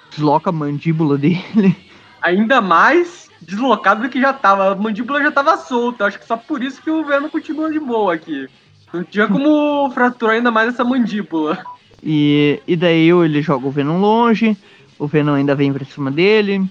[0.10, 1.76] desloca a mandíbula dele.
[2.22, 4.72] Ainda mais deslocado do que já tava.
[4.72, 6.06] A mandíbula já tava solta.
[6.06, 8.48] Acho que só por isso que o Venom continua de boa aqui.
[8.92, 11.64] Não tinha como fraturar ainda mais essa mandíbula.
[12.04, 14.58] E, e daí ele joga o Venom longe,
[14.98, 16.64] o Venom ainda vem pra cima dele,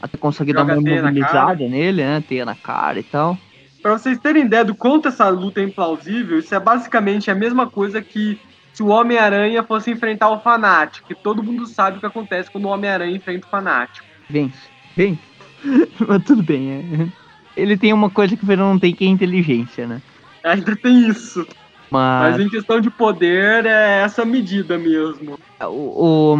[0.00, 2.22] até conseguir joga dar uma imobilizada nele, né?
[2.26, 3.38] Teia na cara e tal.
[3.82, 7.68] Pra vocês terem ideia do quanto essa luta é implausível, isso é basicamente a mesma
[7.68, 8.38] coisa que
[8.72, 12.64] se o Homem-Aranha fosse enfrentar o Fanático, que todo mundo sabe o que acontece quando
[12.64, 14.06] o Homem-Aranha enfrenta o Fanático.
[14.30, 15.20] Vence, vence.
[16.06, 17.08] Mas tudo bem, é.
[17.60, 20.00] Ele tem uma coisa que o Venom não tem, que é inteligência, né?
[20.42, 21.46] Ainda tem isso.
[21.92, 22.32] Mas...
[22.32, 25.38] Mas em questão de poder é essa medida mesmo.
[25.60, 26.34] O,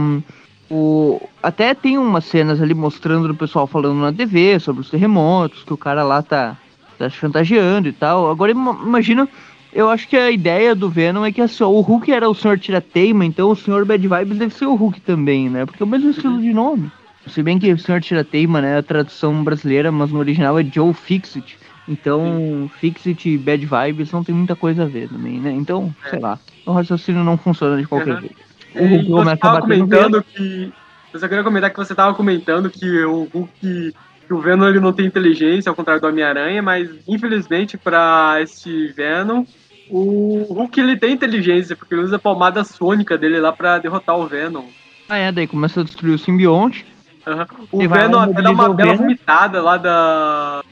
[0.70, 4.88] o, o, até tem umas cenas ali mostrando o pessoal falando na TV sobre os
[4.88, 6.56] terremotos, que o cara lá tá,
[6.98, 8.30] tá chantageando e tal.
[8.30, 9.28] Agora imagina,
[9.74, 12.58] eu acho que a ideia do Venom é que assim, o Hulk era o Sr.
[12.58, 13.84] Tirateima, então o Sr.
[13.84, 15.66] Bad Vibes deve ser o Hulk também, né?
[15.66, 16.90] Porque é o mesmo estilo de nome.
[17.26, 18.00] Se bem que o Sr.
[18.00, 21.58] Tirateima, né, é a tradução brasileira, mas no original é Joe Fixit.
[21.88, 25.50] Então, Fixit e Bad Vibes não tem muita coisa a ver também, né?
[25.50, 28.20] Então, sei lá, o raciocínio não funciona de qualquer uhum.
[28.20, 28.36] jeito.
[28.74, 30.72] O Hulk começa a bater comentando que.
[31.12, 33.94] Eu só queria comentar que você estava comentando que o Hulk.
[34.24, 38.86] Que o Venom ele não tem inteligência, ao contrário do Homem-Aranha, mas infelizmente para esse
[38.92, 39.44] Venom,
[39.90, 44.16] o Hulk ele tem inteligência, porque ele usa a palmada sônica dele lá para derrotar
[44.16, 44.64] o Venom.
[45.08, 46.86] Ah, é, daí começa a destruir o simbionte.
[47.26, 47.66] Uhum.
[47.72, 50.62] O Venom até dá uma bela vomitada lá da,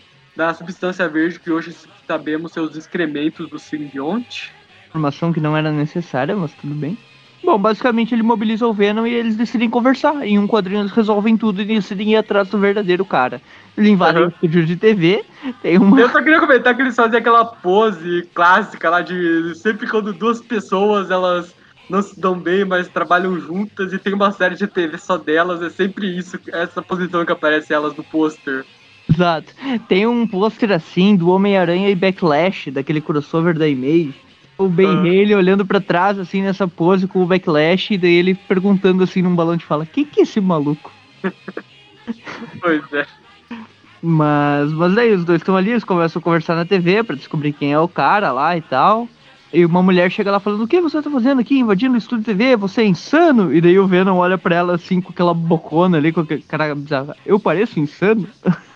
[0.41, 1.77] da substância verde que hoje
[2.09, 4.51] sabemos ser os excrementos do simbionte.
[4.89, 6.97] Informação que não era necessária, mas tudo bem.
[7.45, 10.27] Bom, basicamente ele mobiliza o Venom e eles decidem conversar.
[10.27, 13.43] Em um quadrinho eles resolvem tudo e decidem ir atrás do verdadeiro cara.
[13.77, 14.25] Ele invade uhum.
[14.25, 15.27] o estúdio de TV,
[15.61, 16.01] tem uma...
[16.01, 20.41] Eu só queria comentar que eles fazem aquela pose clássica lá de sempre quando duas
[20.41, 21.55] pessoas elas
[21.87, 25.61] não se dão bem, mas trabalham juntas e tem uma série de TV só delas,
[25.61, 28.65] é sempre isso, essa posição que aparece elas no pôster.
[29.13, 29.53] Exato.
[29.89, 34.15] Tem um pôster assim do Homem-Aranha e Backlash, daquele crossover da Image
[34.61, 35.01] o Ben ah.
[35.01, 39.23] Haley olhando para trás, assim, nessa pose com o backlash, e daí ele perguntando assim
[39.23, 40.93] num balão de fala, quem que é esse maluco?
[42.61, 43.07] pois é.
[44.03, 47.53] Mas, mas daí os dois estão ali, eles começam a conversar na TV para descobrir
[47.53, 49.09] quem é o cara lá e tal.
[49.53, 52.25] E uma mulher chega lá falando, o que você tá fazendo aqui, invadindo o estúdio
[52.25, 52.57] de TV?
[52.57, 53.53] Você é insano?
[53.53, 56.75] E daí o Venom olha pra ela assim, com aquela bocona ali, com aquele cara
[56.75, 57.15] bizarro.
[57.27, 58.29] Eu pareço insano?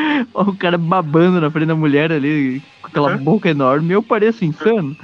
[0.34, 4.96] o cara babando na frente da mulher ali, com aquela boca enorme, eu pareço insano.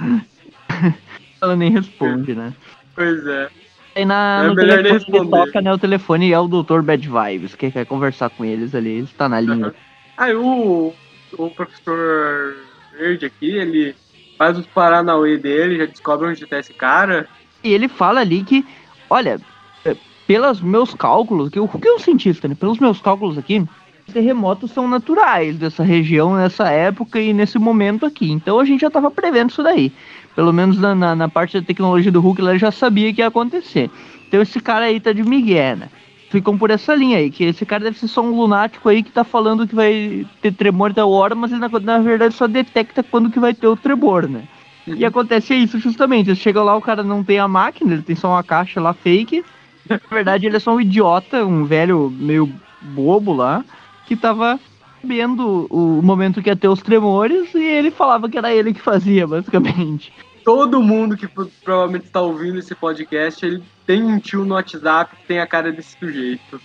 [1.41, 2.53] Ela nem responde, né?
[2.95, 3.49] Pois é.
[3.95, 6.81] Aí na, é no telefone ele toca né, o telefone e é o Dr.
[6.81, 9.67] Bad Vibes, que quer conversar com eles ali, ele está na linha.
[9.67, 9.73] Uhum.
[10.17, 10.93] Aí o,
[11.37, 12.55] o professor
[12.97, 13.95] Verde aqui, ele
[14.37, 17.27] faz os Paranauê dele, já descobre onde está esse cara.
[17.63, 18.65] E ele fala ali que,
[19.09, 19.39] olha,
[19.85, 22.55] é, pelos meus cálculos, que o que é um cientista, né?
[22.55, 23.63] Pelos meus cálculos aqui,
[24.13, 28.31] terremotos são naturais dessa região nessa época e nesse momento aqui.
[28.31, 29.91] Então a gente já estava prevendo isso daí.
[30.35, 33.27] Pelo menos na, na, na, parte da tecnologia do Hulk, ela já sabia que ia
[33.27, 33.89] acontecer.
[34.27, 35.89] Então esse cara aí tá de migué, né?
[36.29, 39.11] Ficam por essa linha aí, que esse cara deve ser só um lunático aí que
[39.11, 43.03] tá falando que vai ter tremor da hora, mas ele na, na verdade só detecta
[43.03, 44.43] quando que vai ter o tremor, né?
[44.87, 44.95] Uhum.
[44.95, 46.35] E acontece isso justamente.
[46.35, 49.43] Chega lá, o cara não tem a máquina, ele tem só uma caixa lá fake.
[49.87, 52.49] Na verdade, ele é só um idiota, um velho meio
[52.81, 53.63] bobo lá
[54.05, 54.59] que tava
[55.03, 58.81] vendo o momento que ia ter os tremores e ele falava que era ele que
[58.81, 60.13] fazia, basicamente.
[60.43, 61.27] Todo mundo que
[61.63, 65.71] provavelmente está ouvindo esse podcast, ele tem um tio no WhatsApp que tem a cara
[65.71, 66.59] desse sujeito.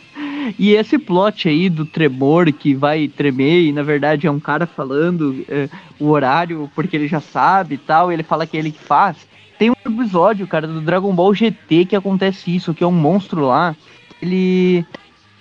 [0.58, 4.66] E esse plot aí do tremor que vai tremer e na verdade é um cara
[4.66, 8.60] falando é, o horário porque ele já sabe e tal, e ele fala que é
[8.60, 9.16] ele que faz.
[9.58, 13.46] Tem um episódio, cara, do Dragon Ball GT que acontece isso, que é um monstro
[13.46, 13.76] lá.
[14.20, 14.84] Ele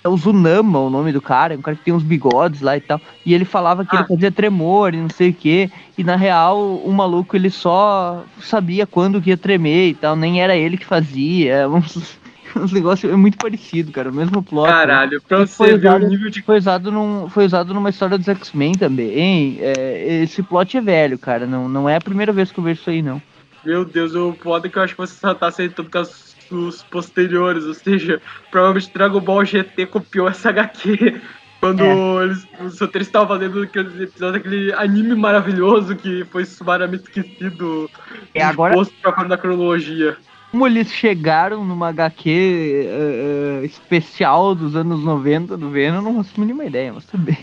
[0.02, 2.80] é o Zunama, o nome do cara, um cara que tem uns bigodes lá e
[2.80, 3.00] tal.
[3.24, 4.00] E ele falava que ah.
[4.00, 5.70] ele fazia tremor e não sei o quê.
[5.96, 10.14] E na real, o maluco ele só sabia quando que ia tremer e tal.
[10.14, 11.54] Nem era ele que fazia.
[11.54, 12.18] É uns,
[12.56, 14.10] uns negócios é muito parecido, cara.
[14.10, 14.66] O mesmo plot.
[14.66, 14.72] Né?
[14.72, 15.22] Caralho, né?
[15.26, 16.42] pra você ver o nível de.
[16.42, 19.58] Foi usado, num, foi usado numa história dos X-Men também.
[19.60, 21.46] É, esse plot é velho, cara.
[21.46, 23.20] Não, não é a primeira vez que eu vejo isso aí, não.
[23.64, 26.27] Meu Deus, o foda é que eu acho que você só tá aceitando com as
[26.50, 31.20] os posteriores, ou seja, provavelmente Dragon Ball GT copiou essa HQ.
[31.60, 32.24] Quando é.
[32.24, 37.90] eles, os roteiristas estavam fazendo aquele episódio daquele anime maravilhoso que foi sumariamente esquecido
[38.32, 38.74] é, agora...
[39.02, 40.16] pra da cronologia.
[40.50, 46.32] Como eles chegaram numa HQ uh, uh, especial dos anos 90 do Venom, não faço
[46.36, 47.38] a mínima ideia, mas tudo bem.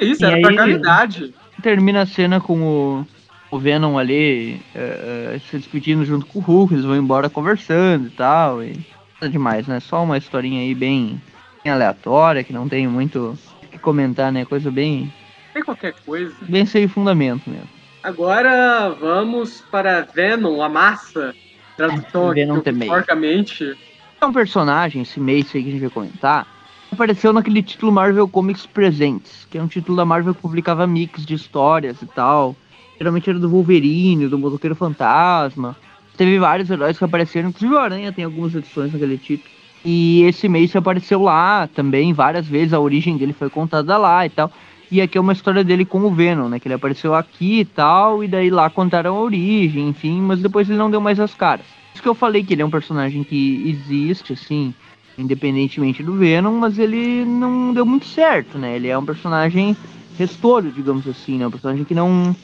[0.00, 1.34] É isso, e era aí, pra caridade.
[1.60, 3.06] Termina a cena com o,
[3.50, 8.08] o Venom ali uh, uh, se despedindo junto com o Hulk, eles vão embora conversando
[8.08, 8.62] e tal.
[8.62, 8.78] E
[9.14, 9.80] nada demais, né?
[9.80, 11.20] Só uma historinha aí bem,
[11.62, 14.44] bem aleatória, que não tem muito o que comentar, né?
[14.44, 15.12] Coisa bem.
[15.52, 16.34] Tem qualquer coisa.
[16.42, 17.68] Bem sem fundamento mesmo.
[18.02, 21.34] Agora vamos para Venom, a massa.
[21.76, 23.76] Tradução é, Venom porcamente.
[24.20, 26.46] É um personagem, esse mês aí que a gente vai comentar,
[26.92, 31.24] apareceu naquele título Marvel Comics Presents, que é um título da Marvel que publicava mix
[31.24, 32.56] de histórias e tal.
[33.04, 35.76] Geralmente era do Wolverine, do Motoqueiro Fantasma.
[36.16, 39.50] Teve vários heróis que apareceram, inclusive o Aranha tem algumas edições naquele título.
[39.84, 44.30] E esse mês apareceu lá também, várias vezes, a origem dele foi contada lá e
[44.30, 44.50] tal.
[44.90, 46.58] E aqui é uma história dele com o Venom, né?
[46.58, 50.66] Que ele apareceu aqui e tal, e daí lá contaram a origem, enfim, mas depois
[50.66, 51.66] ele não deu mais as caras.
[51.92, 54.72] Isso que eu falei que ele é um personagem que existe, assim,
[55.18, 58.76] independentemente do Venom, mas ele não deu muito certo, né?
[58.76, 59.76] Ele é um personagem
[60.16, 61.46] restolho, digamos assim, né?
[61.46, 62.34] Um personagem que não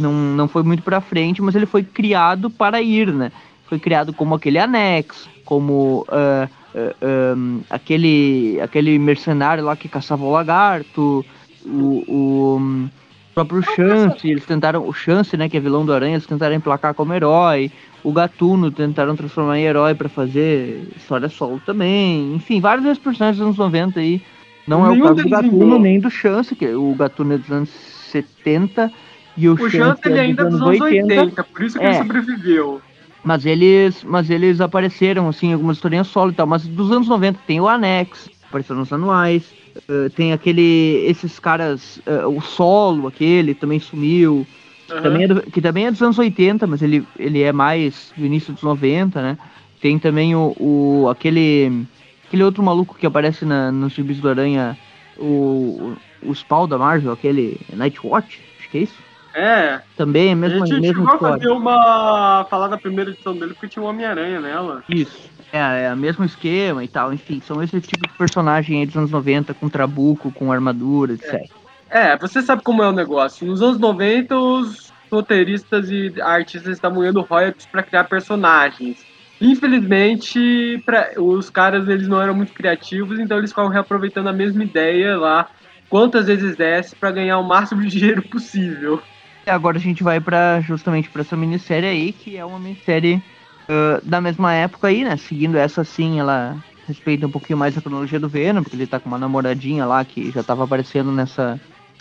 [0.00, 3.30] não, não foi muito para frente, mas ele foi criado para ir, né?
[3.66, 10.24] Foi criado como aquele anexo, como uh, uh, um, aquele, aquele mercenário lá que caçava
[10.24, 11.24] o lagarto,
[11.64, 12.88] o, o um,
[13.34, 16.94] próprio Chance, eles tentaram, o Chance, né, que é vilão do Aranha, eles tentaram emplacar
[16.94, 17.70] como herói,
[18.02, 23.38] o Gatuno tentaram transformar em herói para fazer história solo também, enfim, vários desses personagens
[23.38, 24.22] dos anos 90 aí,
[24.66, 27.70] não é o caso do Gatuno nem do Chance, que o Gatuno é dos anos
[28.10, 28.92] 70
[29.40, 31.88] e o, o Chance ele é ainda dos anos 80, 80 por isso que é.
[31.88, 32.82] ele sobreviveu.
[33.22, 36.46] Mas eles, mas eles apareceram, assim, algumas historinhas solo e tal.
[36.46, 39.44] Mas dos anos 90 tem o Annex, apareceu nos anuais.
[39.88, 41.04] Uh, tem aquele.
[41.06, 41.98] Esses caras.
[41.98, 44.46] Uh, o solo, aquele, também sumiu.
[44.90, 45.02] Uhum.
[45.02, 48.24] Também é do, que também é dos anos 80, mas ele, ele é mais do
[48.24, 49.38] início dos 90, né?
[49.80, 51.86] Tem também o, o aquele.
[52.26, 54.78] Aquele outro maluco que aparece na, nos filmes do Aranha,
[55.18, 59.09] o, o, o Spawn da Marvel, aquele Nightwatch, acho que é isso.
[59.40, 59.80] É.
[59.96, 60.62] Também é mesmo.
[60.62, 62.46] A gente mesmo chegou a fazer uma.
[62.50, 64.84] falar da primeira edição dele porque tinha um Homem-Aranha nela.
[64.88, 65.30] Isso.
[65.52, 68.96] É, é o mesmo esquema e tal, enfim, são esse tipo de personagem aí dos
[68.96, 71.50] anos 90, com trabuco, com armadura, etc.
[71.90, 72.12] É.
[72.12, 73.46] é, você sabe como é o negócio.
[73.46, 79.04] Nos anos 90, os roteiristas e artistas estavam ganhando royalties para criar personagens.
[79.40, 84.62] Infelizmente, pra, os caras eles não eram muito criativos, então eles ficavam reaproveitando a mesma
[84.62, 85.48] ideia lá,
[85.88, 89.02] quantas vezes desce, para ganhar o máximo de dinheiro possível.
[89.50, 93.22] Agora a gente vai para justamente para essa minissérie aí, que é uma minissérie
[93.68, 95.16] uh, da mesma época aí, né?
[95.16, 98.98] Seguindo essa sim, ela respeita um pouquinho mais a cronologia do Venom, porque ele tá
[98.98, 101.60] com uma namoradinha lá que já tava aparecendo nessa,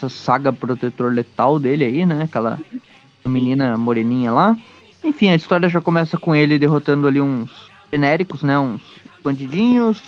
[0.09, 2.23] saga protetor letal dele aí, né?
[2.23, 2.59] Aquela
[3.25, 4.57] menina moreninha lá.
[5.03, 7.49] Enfim, a história já começa com ele derrotando ali uns
[7.91, 8.57] genéricos, né?
[8.57, 8.81] Uns
[9.23, 10.01] bandidinhos.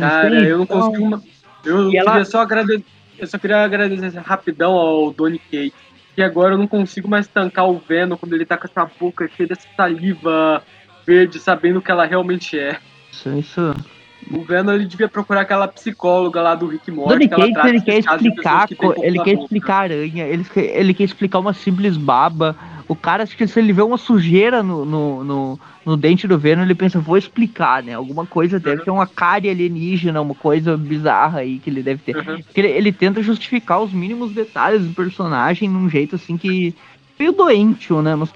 [0.00, 1.22] Cara, eu não consigo.
[1.64, 2.24] Eu queria ela...
[2.24, 2.84] só agradecer.
[3.18, 5.85] Eu só queria agradecer rapidão ao Donny Kate
[6.16, 9.28] que agora eu não consigo mais tancar o Venom quando ele tá com essa boca
[9.36, 10.62] cheia dessa saliva
[11.06, 12.78] verde, sabendo o que ela realmente é.
[13.12, 13.74] Isso, isso.
[14.32, 17.28] O Venom ele devia procurar aquela psicóloga lá do Rick Morty.
[17.28, 21.52] Donny Cates, ele quer explicar, que ele quer explicar aranha, ele, ele quer explicar uma
[21.52, 22.56] simples baba,
[22.88, 26.38] o cara, acho que se ele vê uma sujeira no, no, no, no dente do
[26.38, 27.94] Venom, ele pensa, vou explicar, né?
[27.94, 28.84] Alguma coisa deve uhum.
[28.84, 32.16] ter uma cárie alienígena, uma coisa bizarra aí que ele deve ter.
[32.16, 32.42] Uhum.
[32.42, 36.74] Porque ele, ele, tenta justificar os mínimos detalhes do personagem num jeito assim que.
[37.18, 38.14] meio doente, né?
[38.14, 38.32] Mas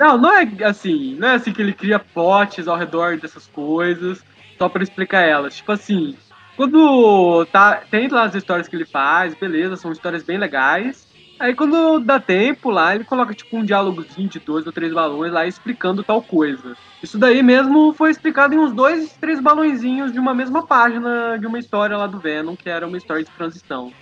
[0.00, 4.24] Não, não é assim, não é assim que ele cria potes ao redor dessas coisas,
[4.58, 5.56] só para explicar elas.
[5.56, 6.16] Tipo assim,
[6.56, 11.11] quando tá, tem lá as histórias que ele faz, beleza, são histórias bem legais.
[11.42, 15.32] Aí quando dá tempo lá, ele coloca tipo um diálogozinho de dois ou três balões
[15.32, 16.76] lá explicando tal coisa.
[17.02, 21.44] Isso daí mesmo foi explicado em uns dois, três balõezinhos de uma mesma página de
[21.44, 23.92] uma história lá do Venom, que era uma história de transição.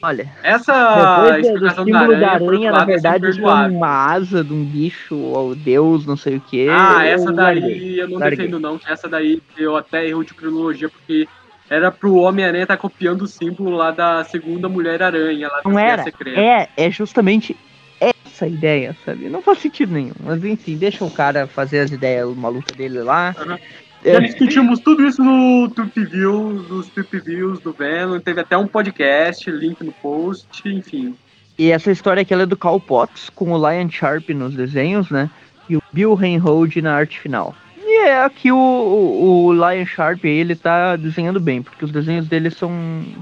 [0.00, 5.16] Olha, essa explicação da aranha, da aranha na verdade, foi uma asa de um bicho,
[5.16, 6.68] ou Deus, não sei o que.
[6.68, 8.36] Ah, essa daí eu não larguei.
[8.36, 11.26] defendo não, que essa daí eu até erro de cronologia, porque
[11.68, 16.04] era pro Homem-Aranha estar tá copiando o símbolo lá da segunda Mulher-Aranha, lá Não era.
[16.36, 17.56] É, é justamente
[18.00, 19.28] essa ideia, sabe?
[19.28, 20.14] Não faz sentido nenhum.
[20.20, 23.34] Mas enfim, deixa o cara fazer as ideias malucas dele lá.
[23.38, 23.56] Uhum.
[24.04, 28.20] Já discutimos tudo isso no Trip Views, nos Trip Views do Venom.
[28.20, 31.16] Teve até um podcast, link no post, enfim.
[31.58, 35.30] E essa história aqui é do Cal Potts, com o Lion Sharp nos desenhos, né?
[35.70, 37.54] E o Bill Reinhold na arte final.
[37.94, 42.26] E é aqui o, o, o Lion Sharp ele tá desenhando bem, porque os desenhos
[42.26, 42.72] dele são,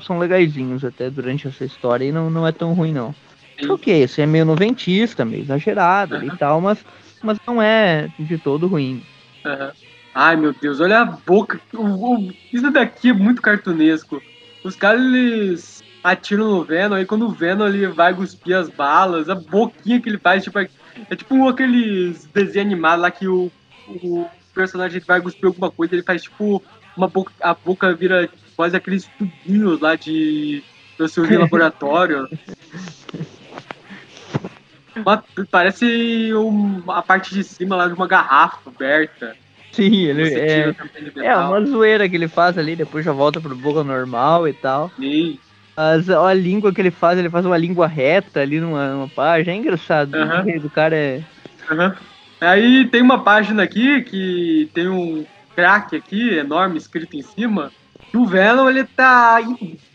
[0.00, 3.14] são legaisinhos até durante essa história e não, não é tão ruim não.
[3.68, 6.24] Ok, esse é meio noventista, meio exagerado uhum.
[6.24, 6.82] e tal, mas,
[7.22, 9.02] mas não é de todo ruim.
[9.44, 9.70] Uhum.
[10.14, 11.60] Ai meu Deus, olha a boca.
[11.74, 14.22] O, o, isso daqui é muito cartunesco.
[14.64, 19.28] Os caras eles atiram no Venom, aí quando o Venom ele vai cuspir as balas,
[19.28, 20.66] a boquinha que ele faz, tipo, é,
[21.10, 23.52] é tipo aqueles desenhos animados lá que o,
[23.86, 26.62] o personagem vai cuspir alguma coisa, ele faz tipo
[26.96, 30.62] uma boca, a boca vira quase aqueles tubinhos lá de
[31.08, 32.28] seu de laboratório.
[34.94, 39.34] Uma, parece um, a parte de cima lá de uma garrafa aberta.
[39.72, 40.74] Sim, ele é,
[41.16, 44.90] é uma zoeira que ele faz ali, depois já volta pro boca normal e tal.
[44.98, 45.38] Sim.
[45.74, 49.52] Mas a língua que ele faz, ele faz uma língua reta ali numa, numa página,
[49.52, 50.12] é engraçado.
[50.14, 51.24] O do cara é.
[52.42, 55.24] Aí tem uma página aqui que tem um
[55.54, 57.70] crack aqui, enorme, escrito em cima.
[58.12, 59.38] E o Venom, ele tá,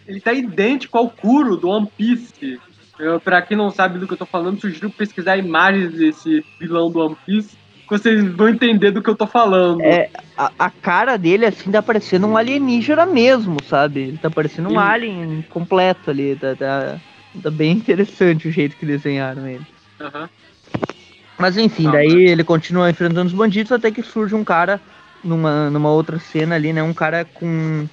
[0.08, 2.58] ele tá idêntico ao Kuro do One Piece.
[2.98, 6.90] Eu, pra quem não sabe do que eu tô falando, sugiro pesquisar imagens desse vilão
[6.90, 7.58] do One Piece.
[7.90, 9.82] Vocês vão entender do que eu tô falando.
[9.82, 14.02] É, a, a cara dele, assim, tá parecendo um alienígena mesmo, sabe?
[14.02, 14.78] Ele tá parecendo um Sim.
[14.78, 16.36] alien completo ali.
[16.36, 16.98] Tá, tá,
[17.44, 19.66] tá, bem interessante o jeito que desenharam ele.
[20.00, 20.22] Aham.
[20.22, 20.30] Uhum.
[21.38, 24.82] Mas enfim, daí ele continua enfrentando os bandidos até que surge um cara
[25.24, 26.82] numa, numa outra cena ali, né?
[26.82, 27.88] Um cara com,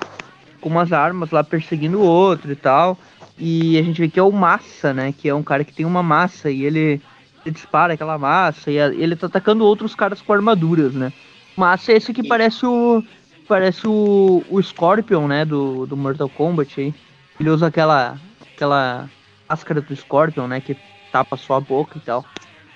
[0.60, 2.98] com umas armas lá perseguindo o outro e tal.
[3.38, 5.12] E a gente vê que é o Massa, né?
[5.12, 7.02] Que é um cara que tem uma massa e ele,
[7.44, 11.12] ele dispara aquela massa e a, ele tá atacando outros caras com armaduras, né?
[11.56, 13.02] Massa é esse que parece o.
[13.46, 15.44] Parece o, o Scorpion, né?
[15.44, 16.94] Do, do Mortal Kombat aí.
[17.38, 18.16] Ele usa aquela.
[18.54, 19.10] aquela
[19.46, 20.62] máscara do Scorpion, né?
[20.62, 20.74] Que
[21.12, 22.24] tapa só a boca e tal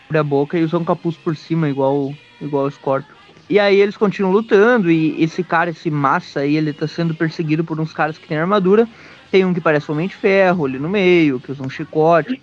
[0.09, 3.14] abre a boca e usa um capuz por cima, igual, igual o Scorpio.
[3.49, 7.62] E aí eles continuam lutando e esse cara, esse massa aí, ele tá sendo perseguido
[7.64, 8.88] por uns caras que têm armadura.
[9.31, 12.42] Tem um que parece um homem de ferro ali no meio, que usa um chicote.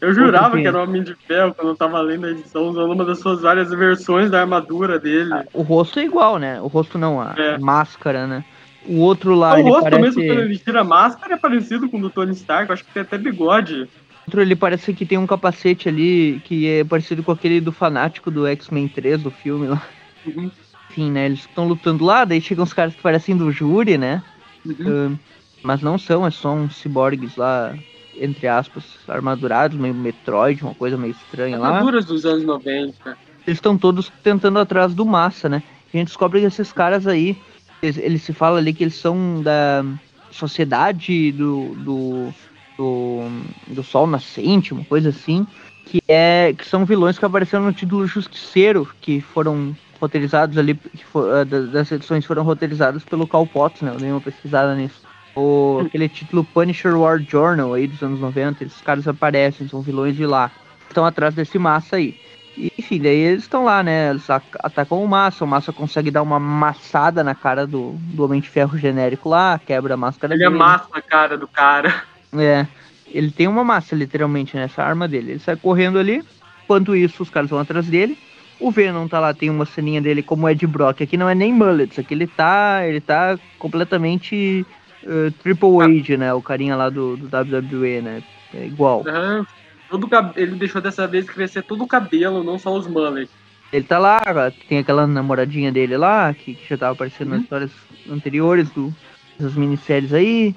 [0.00, 2.92] Eu jurava que era um homem de ferro quando eu tava lendo a edição, usando
[2.92, 5.32] uma das suas várias versões da armadura dele.
[5.32, 6.60] Ah, o rosto é igual, né?
[6.60, 7.58] O rosto não, a é.
[7.58, 8.44] máscara, né?
[8.86, 9.58] O outro lá.
[9.58, 10.02] O rosto parece...
[10.02, 12.84] mesmo quando ele tira a máscara é parecido com o do Tony Stark, eu acho
[12.84, 13.88] que tem até bigode.
[14.24, 17.70] O outro ele parece que tem um capacete ali que é parecido com aquele do
[17.70, 19.82] fanático do X-Men 3 do filme lá.
[20.26, 20.50] Uhum.
[20.90, 21.26] Enfim, né?
[21.26, 24.22] Eles estão lutando lá, daí chegam os caras que parecem do júri, né?
[24.64, 25.12] Uhum.
[25.12, 25.18] Uh,
[25.62, 27.76] mas não são, é só uns ciborgues lá,
[28.16, 31.68] entre aspas, armadurados, meio Metroid, uma coisa meio estranha lá.
[31.68, 33.18] Armaduras dos anos 90.
[33.46, 35.62] Eles estão todos tentando atrás do massa, né?
[35.92, 37.36] A gente descobre que esses caras aí,
[37.82, 39.84] eles, eles se fala ali que eles são da
[40.30, 42.34] sociedade do, do,
[42.76, 43.20] do,
[43.68, 45.46] do Sol Nascente, uma coisa assim,
[45.84, 51.04] que é que são vilões que apareceram no título Justiceiro, que foram roteirizados ali, que
[51.04, 53.92] for, uh, das edições foram roteirizadas pelo Cal Potts, né?
[53.92, 55.02] Eu dei uma pesquisada nisso.
[55.36, 60.16] O, aquele título Punisher War Journal aí dos anos 90, esses caras aparecem, são vilões
[60.16, 60.50] de lá.
[60.88, 62.18] Estão atrás desse massa aí.
[62.56, 64.10] E, enfim, daí eles estão lá, né?
[64.10, 68.40] Eles atacam o Massa, o Massa consegue dar uma massada na cara do, do Homem
[68.40, 70.56] de Ferro genérico lá, quebra a máscara ele é dele.
[70.56, 72.04] Ele amassa a cara do cara.
[72.38, 72.66] É.
[73.06, 75.32] Ele tem uma massa, literalmente, nessa arma dele.
[75.32, 76.22] Ele sai correndo ali.
[76.64, 78.18] Enquanto isso, os caras vão atrás dele.
[78.58, 81.02] O Venom tá lá, tem uma ceninha dele como Ed Brock.
[81.02, 84.64] Aqui não é nem mullets, aqui ele tá, ele tá completamente
[85.02, 85.84] uh, Triple ah.
[85.84, 86.32] Age, né?
[86.32, 88.22] O carinha lá do, do WWE, né?
[88.54, 89.04] É igual.
[89.06, 89.44] Uhum.
[89.90, 93.30] Todo, ele deixou dessa vez crescer todo o cabelo, não só os mullets.
[93.72, 94.22] Ele tá lá,
[94.68, 97.34] tem aquela namoradinha dele lá, que, que já tava aparecendo uhum.
[97.34, 97.70] nas histórias
[98.08, 98.94] anteriores do,
[99.38, 100.54] das minisséries aí.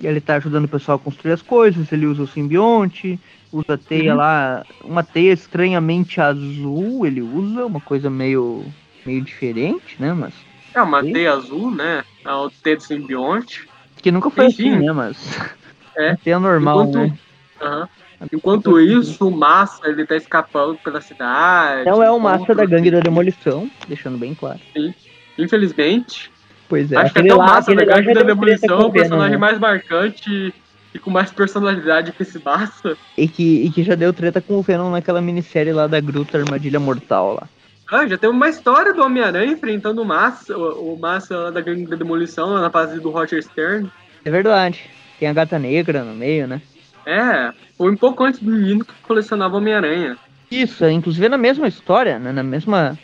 [0.00, 3.18] E ele tá ajudando o pessoal a construir as coisas, ele usa o simbionte,
[3.52, 4.18] usa a teia uhum.
[4.18, 8.64] lá, uma teia estranhamente azul, ele usa, uma coisa meio,
[9.06, 10.12] meio diferente, né?
[10.12, 10.34] Mas.
[10.74, 12.04] É uma teia azul, né?
[12.24, 13.68] É o teia do simbionte.
[14.02, 14.70] Que nunca foi Enfim.
[14.70, 14.92] assim, né?
[14.92, 15.16] Mas.
[15.96, 16.16] É.
[16.16, 16.98] Teia normal, Enquanto...
[16.98, 17.18] né?
[17.62, 17.88] Uhum.
[18.32, 21.88] Enquanto isso, o Massa ele tá escapando pela cidade.
[21.88, 24.58] Não é o Massa da gangue da demolição, deixando bem claro.
[24.72, 24.92] Sim.
[25.38, 26.32] Infelizmente.
[26.68, 26.96] Pois é.
[26.96, 29.38] Acho que até o Massa da gangue da demolição é o personagem né?
[29.38, 30.54] mais marcante
[30.94, 32.96] e com mais personalidade que esse Massa.
[33.16, 36.38] E que, e que já deu treta com o Venom naquela minissérie lá da Gruta
[36.38, 37.48] Armadilha Mortal lá.
[37.90, 41.86] Ah, já tem uma história do Homem-Aranha enfrentando o Massa, o, o Massa da gangue
[41.86, 43.90] da demolição na fase do Roger Stern.
[44.24, 44.88] É verdade.
[45.18, 46.62] Tem a gata negra no meio, né?
[47.06, 50.16] É, foi um pouco antes do menino que colecionava Homem-Aranha.
[50.50, 52.32] Isso, inclusive na mesma história, né?
[52.32, 52.98] Na mesma.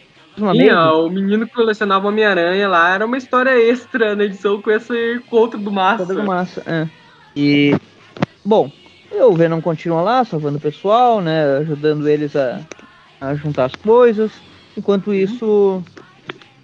[0.71, 5.15] Ó, o menino que colecionava Homem-Aranha lá era uma história extra na edição com esse
[5.15, 6.07] encontro do Massa.
[6.07, 6.89] do Massa, é.
[7.37, 7.77] E.
[8.45, 8.71] Bom,
[9.13, 11.59] o Venom continua lá, salvando o pessoal, né?
[11.59, 12.61] Ajudando eles a,
[13.21, 14.33] a juntar as coisas.
[14.77, 15.15] Enquanto uhum.
[15.15, 15.83] isso.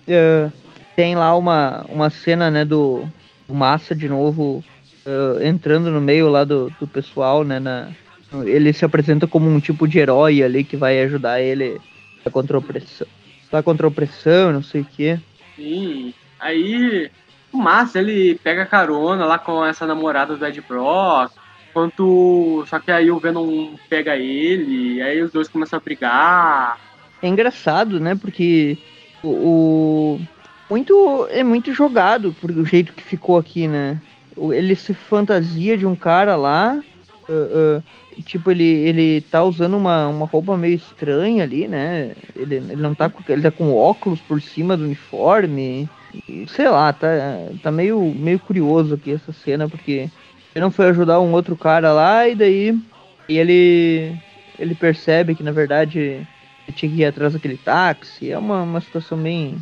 [0.08, 0.48] É,
[0.94, 3.04] tem lá uma, uma cena, né, do,
[3.46, 4.64] do Massa de novo
[5.04, 7.60] uh, entrando no meio lá do, do pessoal, né?
[7.60, 7.90] Na,
[8.44, 11.80] ele se apresenta como um tipo de herói ali que vai ajudar ele
[12.24, 13.06] a contra a opressão.
[13.50, 15.18] Tá contra a opressão, não sei o quê.
[15.54, 16.12] Sim.
[16.38, 17.10] Aí
[17.52, 21.32] o Márcio ele pega carona lá com essa namorada do Ed Brock.
[21.70, 22.64] Enquanto.
[22.68, 26.78] Só que aí o Venom pega ele, aí os dois começam a brigar.
[27.22, 28.14] É engraçado, né?
[28.14, 28.78] Porque
[29.22, 30.20] o, o.
[30.70, 31.26] muito.
[31.30, 34.00] É muito jogado por o jeito que ficou aqui, né?
[34.52, 36.80] ele se fantasia de um cara lá.
[37.28, 37.82] Uh, uh,
[38.22, 42.12] tipo, ele, ele tá usando uma, uma roupa meio estranha ali, né?
[42.34, 43.22] Ele, ele não tá com.
[43.30, 45.88] Ele tá com óculos por cima do uniforme.
[46.28, 47.08] E, sei lá, tá,
[47.62, 50.08] tá meio, meio curioso aqui essa cena, porque
[50.54, 52.78] ele não foi ajudar um outro cara lá e daí
[53.28, 54.16] e ele.
[54.58, 56.26] ele percebe que na verdade ele
[56.74, 58.30] tinha que ir atrás daquele táxi.
[58.30, 59.56] É uma, uma situação bem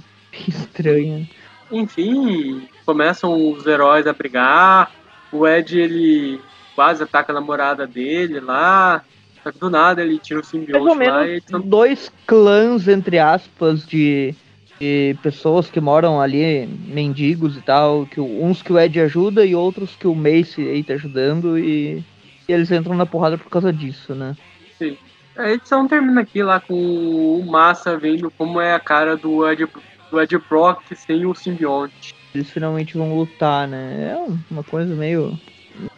[0.47, 1.29] estranha.
[1.73, 4.91] Enfim, começam os heróis a brigar.
[5.33, 6.41] O Ed, ele
[6.75, 9.03] quase ataca a namorada dele lá.
[9.43, 11.27] Só que do nada ele tira o simbionte Mais lá.
[11.27, 11.61] E tão...
[11.61, 14.35] Dois clãs, entre aspas, de,
[14.81, 18.07] de pessoas que moram ali, mendigos e tal.
[18.07, 21.59] Que, uns que o Ed ajuda e outros que o Mace aí tá ajudando.
[21.59, 22.03] E,
[22.49, 24.37] e eles entram na porrada por causa disso, né?
[24.79, 24.97] Sim.
[25.37, 29.67] A edição termina aqui lá com o Massa vendo como é a cara do Ed,
[30.11, 34.13] do Ed Brock sem o simbionte eles finalmente vão lutar, né?
[34.13, 35.39] É uma coisa meio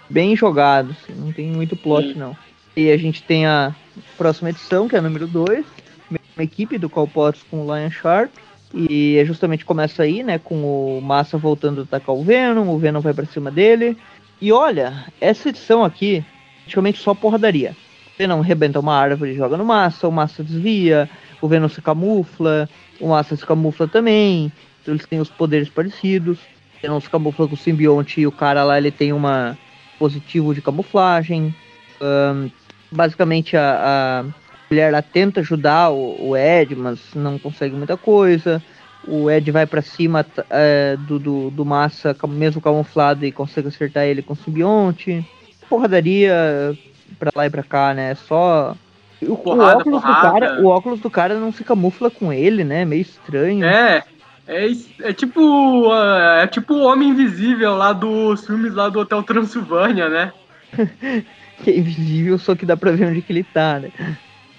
[0.08, 2.18] bem jogado, assim, não tem muito plot Sim.
[2.18, 2.36] não.
[2.76, 3.74] E a gente tem a
[4.18, 5.64] próxima edição, que é a número 2,
[6.10, 8.30] mesma equipe do Call Potts com o Lion Sharp.
[8.74, 12.78] E é justamente começa aí, né, com o Massa voltando a atacar o Venom, o
[12.78, 13.96] Venom vai para cima dele.
[14.40, 16.22] E olha, essa edição aqui,
[16.60, 17.74] praticamente só porradaria.
[18.14, 21.08] O Venom rebenta uma árvore e joga no Massa, o Massa desvia,
[21.40, 22.68] o Venom se camufla,
[23.00, 24.52] o Massa se camufla também,
[24.82, 26.38] então eles têm os poderes parecidos.
[26.38, 29.56] O Venom se camufla com o simbionte e o cara lá ele tem uma
[29.98, 31.54] positivo de camuflagem.
[32.00, 32.50] Um,
[32.90, 34.24] basicamente a, a,
[34.70, 38.62] mulher lá tenta ajudar o, o, Ed, mas não consegue muita coisa.
[39.06, 44.04] O Ed vai para cima é, do, do, do, Massa, mesmo camuflado, e consegue acertar
[44.04, 45.24] ele com o simbionte.
[45.68, 46.76] Porradaria
[47.18, 48.14] pra lá e pra cá, né?
[48.14, 48.74] Só.
[49.22, 50.28] O, porrada, o óculos porrada.
[50.28, 52.84] do cara, o óculos do cara não se camufla com ele, né?
[52.84, 53.64] Meio estranho.
[53.64, 54.02] É,
[54.46, 54.66] é,
[55.00, 55.92] é tipo.
[55.94, 60.32] É tipo o Homem Invisível lá dos filmes lá do Hotel Transilvânia, né?
[61.62, 63.90] que é invisível, só que dá pra ver onde que ele tá, né?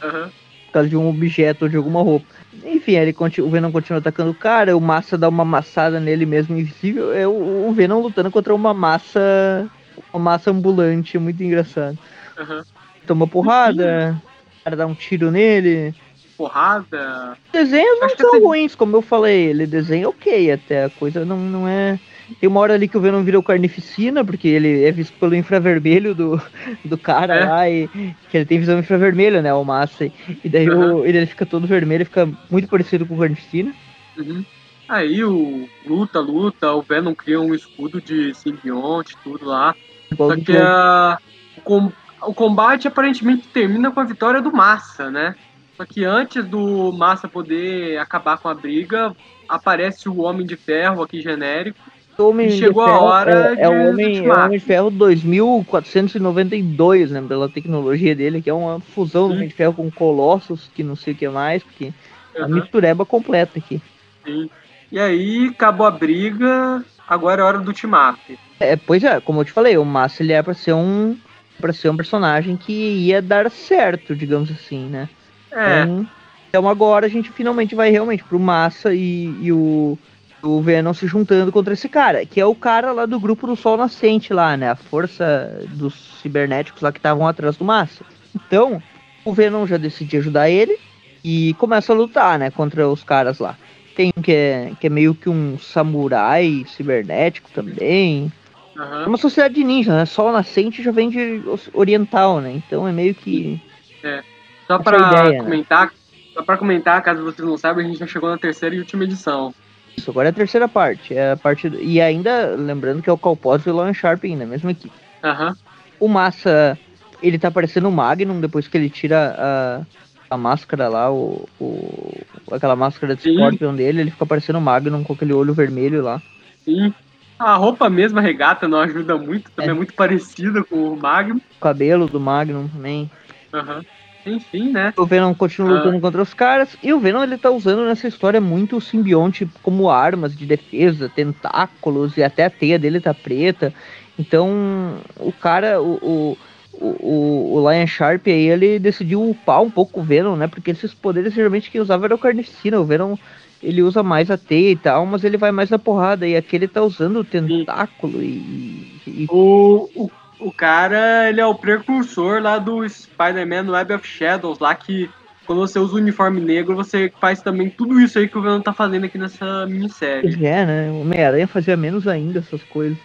[0.04, 0.30] Uhum.
[0.66, 2.26] Por causa de um objeto ou de alguma roupa.
[2.66, 6.26] Enfim, ele continua, o Venom continua atacando o cara, o Massa dá uma amassada nele
[6.26, 7.14] mesmo invisível.
[7.14, 9.70] É o, o Venom lutando contra uma massa.
[10.14, 11.98] Uma massa ambulante, muito engraçado.
[12.38, 12.62] Uhum.
[13.08, 14.20] Toma porrada,
[14.60, 15.96] o cara dá um tiro nele.
[16.38, 17.38] Porrada.
[17.52, 19.48] Desenhos não são ruins, como eu falei.
[19.48, 20.86] Ele desenha ok até.
[20.86, 22.00] A coisa não, não é.
[22.40, 26.14] Tem uma hora ali que o Venom virou carnificina, porque ele é visto pelo infravermelho
[26.14, 26.42] do,
[26.84, 27.46] do cara é.
[27.46, 27.88] lá, e
[28.30, 30.12] que ele tem visão infravermelha, né, o Massa.
[30.44, 30.98] E daí uhum.
[30.98, 33.74] o, ele fica todo vermelho, fica muito parecido com o carnificina.
[34.18, 34.44] Uhum.
[34.90, 39.76] Aí o luta, luta, o Venom cria um escudo de simbionte, tudo lá.
[40.16, 41.18] Só que a,
[41.66, 45.36] o, o combate aparentemente termina com a vitória do Massa, né?
[45.78, 49.16] Só que antes do Massa poder acabar com a briga,
[49.48, 51.80] aparece o Homem de Ferro aqui genérico
[52.24, 57.12] Homem chegou Ferro, a hora é, é, o Homem, é o Homem de Ferro 2492,
[57.12, 57.24] né?
[57.28, 60.96] Pela tecnologia dele, que é uma fusão do Homem de Ferro com Colossus, que não
[60.96, 61.94] sei o que mais, porque
[62.36, 62.44] uhum.
[62.44, 63.80] a mistureba completa aqui.
[64.26, 64.50] Sim.
[64.92, 68.20] E aí acabou a briga, agora é hora do ultimato.
[68.60, 71.16] É, pois é, como eu te falei, o Massa ele é pra ser um
[71.60, 75.10] para ser um personagem que ia dar certo, digamos assim, né?
[75.58, 75.84] É.
[75.84, 76.08] Então,
[76.50, 79.98] então agora a gente finalmente vai realmente pro Massa e, e o
[80.42, 83.56] o Venom se juntando contra esse cara, que é o cara lá do grupo do
[83.56, 84.70] Sol Nascente lá, né?
[84.70, 88.06] A força dos cibernéticos lá que estavam atrás do Massa.
[88.36, 88.82] Então,
[89.26, 90.78] o Venom já decide ajudar ele
[91.24, 93.58] e começa a lutar, né, contra os caras lá.
[93.96, 98.32] Tem um que é, que é meio que um samurai cibernético também.
[98.76, 99.02] Uhum.
[99.04, 100.06] É uma sociedade de ninja, né?
[100.06, 101.42] Sol Nascente já vem de
[101.74, 102.52] oriental, né?
[102.52, 103.60] Então é meio que.
[104.04, 104.22] É.
[104.68, 105.44] Só pra ideia, né?
[105.44, 105.92] comentar, né?
[106.34, 109.06] só pra comentar, caso vocês não saibam, a gente já chegou na terceira e última
[109.06, 109.54] edição.
[109.96, 111.16] Isso, agora é a terceira parte.
[111.16, 111.82] É a parte do...
[111.82, 114.94] E ainda, lembrando que é o Calpós e o Lan Sharp ainda, mesma equipe.
[115.24, 115.50] Aham.
[115.50, 115.56] Uhum.
[116.00, 116.78] O Massa,
[117.24, 122.14] ele tá parecendo o Magnum depois que ele tira a, a máscara lá, o, o
[122.52, 126.22] aquela máscara de Scorpion dele, ele fica parecendo o Magnum com aquele olho vermelho lá.
[126.64, 126.94] Sim.
[127.40, 130.98] A roupa mesmo, a regata, não ajuda muito, também é, é muito parecida com o
[130.98, 131.42] Magnum.
[131.58, 133.10] O cabelo do Magnum também.
[133.52, 133.78] Aham.
[133.78, 133.86] Uhum.
[134.28, 134.94] Enfim, né?
[134.98, 135.74] O Venom continua ah.
[135.76, 136.78] lutando contra os caras.
[136.84, 141.10] E o Venom ele tá usando nessa história muito o simbionte como armas de defesa,
[141.10, 143.74] tentáculos e até a teia dele tá preta.
[144.20, 146.38] Então o cara, o, o,
[146.74, 150.48] o, o Lion Sharp aí, ele decidiu upar um pouco o Venom, né?
[150.48, 152.80] Porque esses poderes geralmente quem usava era o Carnificina.
[152.80, 153.16] O Venom
[153.62, 156.28] ele usa mais a teia e tal, mas ele vai mais na porrada.
[156.28, 159.02] E aqui ele tá usando o tentáculo e.
[159.08, 159.28] e...
[159.30, 164.74] O, o o cara, ele é o precursor lá do Spider-Man Web of Shadows, lá
[164.76, 165.10] que
[165.48, 168.60] quando você usa o uniforme negro, você faz também tudo isso aí que o Venom
[168.60, 170.46] tá fazendo aqui nessa minissérie.
[170.46, 170.90] É, né?
[170.92, 172.98] O Homem-Aranha fazia menos ainda essas coisas.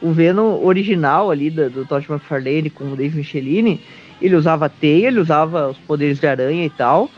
[0.00, 3.82] O Venom original ali do, do Todd McFarlane com o Dave Michelini,
[4.22, 7.10] ele usava teia, ele usava os poderes de aranha e tal,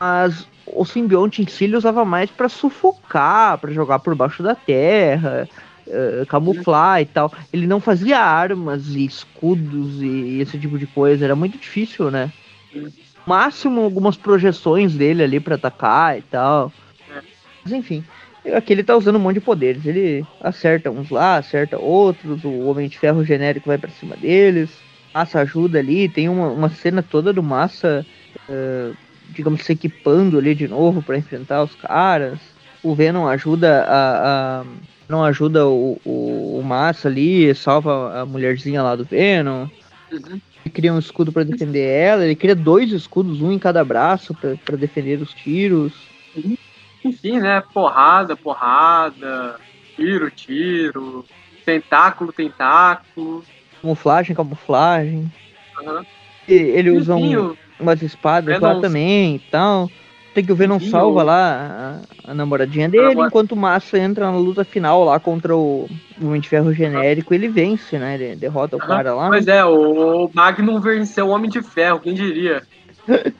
[0.00, 4.54] mas o simbionte em si ele usava mais para sufocar, para jogar por baixo da
[4.54, 5.46] terra,
[5.86, 7.32] uh, camuflar e tal.
[7.52, 11.24] Ele não fazia armas e escudos e esse tipo de coisa.
[11.24, 12.32] Era muito difícil, né?
[13.26, 16.72] Máximo algumas projeções dele ali para atacar e tal.
[17.62, 18.04] Mas enfim.
[18.54, 19.86] Aqui ele tá usando um monte de poderes.
[19.86, 22.44] Ele acerta uns lá, acerta outros.
[22.44, 24.70] O Homem de Ferro genérico vai para cima deles.
[25.14, 26.08] Massa ajuda ali.
[26.08, 28.04] Tem uma, uma cena toda do Massa,
[28.48, 28.94] uh,
[29.30, 32.38] digamos, se equipando ali de novo para enfrentar os caras.
[32.82, 34.64] O Venom ajuda a, a
[35.08, 39.66] não ajuda o, o, o Massa ali, salva a mulherzinha lá do Venom.
[40.12, 40.40] Uhum.
[40.64, 44.34] Ele cria um escudo para defender ela, ele cria dois escudos, um em cada braço
[44.64, 45.92] para defender os tiros.
[46.36, 46.56] Uhum.
[47.04, 47.62] Enfim, né?
[47.72, 49.56] Porrada, porrada,
[49.94, 51.24] tiro, tiro,
[51.64, 53.44] tentáculo, tentáculo.
[53.82, 55.30] Camuflagem, camuflagem.
[55.82, 56.04] Uhum.
[56.48, 59.90] E ele usa um, umas espadas lá também e tal.
[60.34, 64.36] Tem que o Venom salva lá a, a namoradinha dele, enquanto o Massa entra na
[64.36, 65.88] luta final lá contra o
[66.20, 68.16] Homem de Ferro genérico, ele vence, né?
[68.16, 69.28] Ele derrota o cara lá.
[69.28, 72.62] Pois é, o Magnum venceu o Homem de Ferro, quem diria?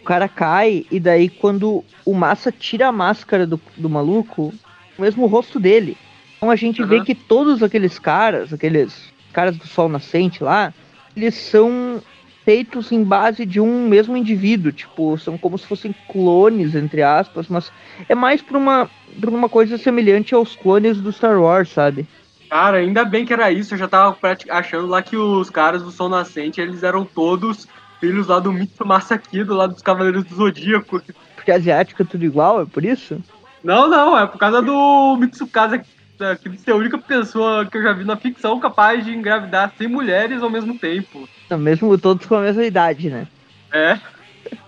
[0.00, 4.52] O cara cai e daí quando o Massa tira a máscara do, do maluco,
[4.98, 5.96] o mesmo rosto dele.
[6.36, 6.88] Então a gente uhum.
[6.88, 10.74] vê que todos aqueles caras, aqueles caras do sol nascente lá,
[11.16, 12.02] eles são
[12.44, 17.48] feitos em base de um mesmo indivíduo, tipo, são como se fossem clones, entre aspas,
[17.48, 17.72] mas
[18.08, 18.88] é mais por uma,
[19.20, 22.06] por uma coisa semelhante aos clones do Star Wars, sabe?
[22.50, 24.16] Cara, ainda bem que era isso, eu já tava
[24.50, 27.66] achando lá que os caras do Sol Nascente, eles eram todos
[27.98, 31.02] filhos lá do Mitsu Masakido, lá dos Cavaleiros do Zodíaco.
[31.34, 33.18] Porque asiático é tudo igual, é por isso?
[33.62, 35.88] Não, não, é por causa do Mitsukasa, que
[36.20, 40.42] é a única pessoa que eu já vi na ficção capaz de engravidar 100 mulheres
[40.42, 41.28] ao mesmo tempo.
[41.58, 43.26] Mesmo todos com a mesma idade, né?
[43.72, 43.98] É.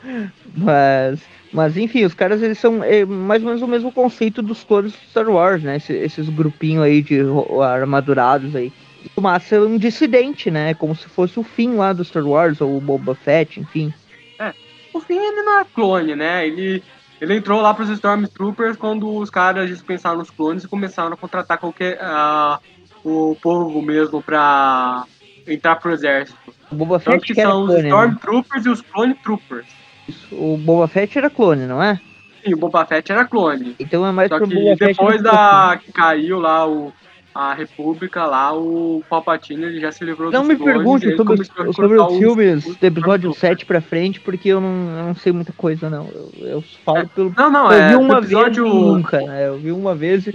[0.57, 1.21] Mas,
[1.53, 4.93] mas enfim, os caras eles são é, mais ou menos o mesmo conceito dos cores
[4.93, 5.77] do Star Wars, né?
[5.77, 7.21] Esses, esses grupinhos aí de
[7.63, 8.73] armadurados aí.
[9.15, 10.73] O Massa é um dissidente, né?
[10.73, 13.93] Como se fosse o fim lá do Star Wars, ou o Boba Fett, enfim.
[14.39, 14.55] É,
[14.95, 16.47] o fim ele não é clone, né?
[16.47, 16.83] Ele,
[17.21, 21.59] ele entrou lá pros Stormtroopers quando os caras dispensaram os clones e começaram a contratar
[21.59, 21.99] qualquer.
[21.99, 25.05] Uh, o povo mesmo pra
[25.47, 26.37] entrar pro exército.
[26.71, 27.83] O Boba Fett que são os né?
[27.83, 28.71] Stormtroopers né?
[28.71, 29.67] e os Clone Troopers.
[30.33, 32.01] O Boba Fett era clone, não é?
[32.45, 33.77] Sim, o Boba Fett era clone.
[33.79, 36.93] Então é mais Só que depois da que caiu lá o
[37.37, 42.17] a República lá, o Palpatine ele já se livrou Não me pergunte sobre, sobre os
[42.17, 46.09] filmes do episódio 7 pra frente, porque eu não, eu não sei muita coisa, não.
[46.09, 47.35] Eu, eu falo é, pelo.
[47.37, 47.89] Não, não, eu é.
[47.91, 48.65] vi uma episódio...
[48.65, 49.49] vez nunca, né?
[49.49, 50.33] Eu vi uma vez e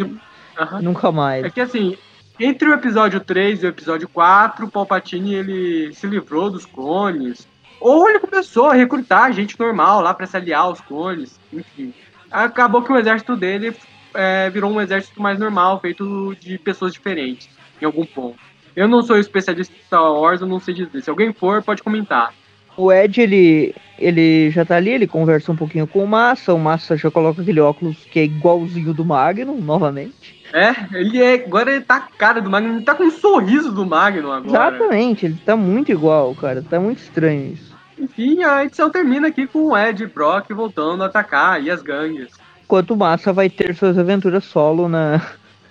[0.79, 1.43] nunca mais.
[1.43, 1.97] É que assim,
[2.39, 7.47] entre o episódio 3 e o episódio 4, o Palpatine ele se livrou dos clones.
[7.79, 11.91] Ou ele começou a recrutar gente normal lá para se aliar aos clones, enfim.
[12.29, 13.75] Acabou que o exército dele
[14.13, 17.49] é, virou um exército mais normal, feito de pessoas diferentes,
[17.81, 18.39] em algum ponto.
[18.75, 21.01] Eu não sou especialista em Star Wars, eu não sei dizer.
[21.01, 22.33] Se alguém for, pode comentar.
[22.77, 26.59] O Ed, ele, ele já tá ali, ele conversa um pouquinho com o Massa, o
[26.59, 30.41] Massa já coloca aquele óculos que é igualzinho do Magnum, novamente.
[30.53, 31.35] É, ele é.
[31.35, 34.75] Agora ele tá a cara do Magnum, ele tá com um sorriso do Magnum agora.
[34.75, 36.63] Exatamente, ele tá muito igual, cara.
[36.67, 37.71] Tá muito estranho isso.
[37.97, 42.31] Enfim, a edição termina aqui com o Ed Brock voltando a atacar e as gangues.
[42.71, 45.21] Enquanto o Massa vai ter suas aventuras solo na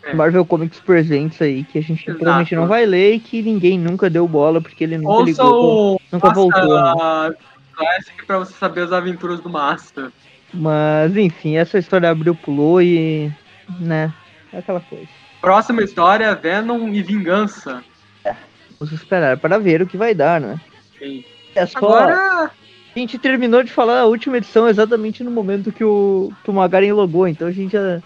[0.02, 0.12] é.
[0.12, 2.18] Marvel Comics Presents aí, que a gente Exato.
[2.18, 5.94] provavelmente não vai ler e que ninguém nunca deu bola, porque ele nunca Ouça ligou,
[5.96, 6.68] o nunca Massa voltou.
[6.68, 7.34] Né?
[7.74, 10.12] Classic pra você saber as aventuras do Massa.
[10.52, 13.32] Mas, enfim, essa história abriu, pulou e.
[13.78, 14.12] né,
[14.52, 15.08] é aquela coisa.
[15.40, 17.82] Próxima história, Venom e Vingança.
[18.22, 18.34] É,
[18.78, 20.60] vamos esperar para ver o que vai dar, né?
[20.98, 21.24] Sim.
[21.54, 21.78] É só...
[21.78, 22.50] Agora...
[22.94, 26.52] A gente terminou de falar a última edição exatamente no momento que o, que o
[26.52, 28.00] Magaren logou, então a gente já...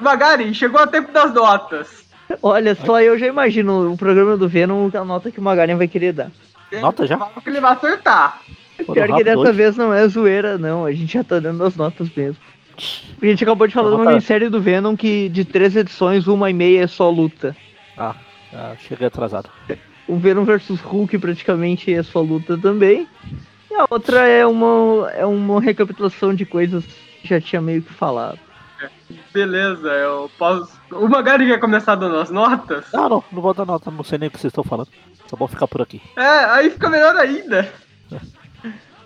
[0.00, 2.04] Magaren, chegou o tempo das notas.
[2.42, 5.88] Olha só, eu já imagino o programa do Venom, a nota que o Magaren vai
[5.88, 6.30] querer dar.
[6.80, 7.16] Nota já?
[7.16, 8.40] Que ele vai acertar.
[8.76, 9.52] Pior que dessa hoje.
[9.52, 10.84] vez não é zoeira, não.
[10.84, 12.36] A gente já tá dando as notas mesmo.
[13.22, 16.50] A gente acabou de falar de uma minissérie do Venom que de três edições, uma
[16.50, 17.56] e meia é só luta.
[17.96, 18.16] Ah,
[18.52, 19.48] ah cheguei atrasado.
[20.08, 23.06] O Venom vs Hulk praticamente é só luta também.
[23.74, 26.84] E a outra é uma, é uma recapitulação de coisas
[27.20, 28.38] que já tinha meio que falado.
[29.32, 30.80] Beleza, eu posso.
[30.92, 32.86] O Magari quer começar dando as notas?
[32.92, 34.88] Não, não, não vou dar nota, não sei nem o que vocês estão falando.
[35.26, 36.00] Só vou ficar por aqui.
[36.16, 37.68] É, aí fica melhor ainda.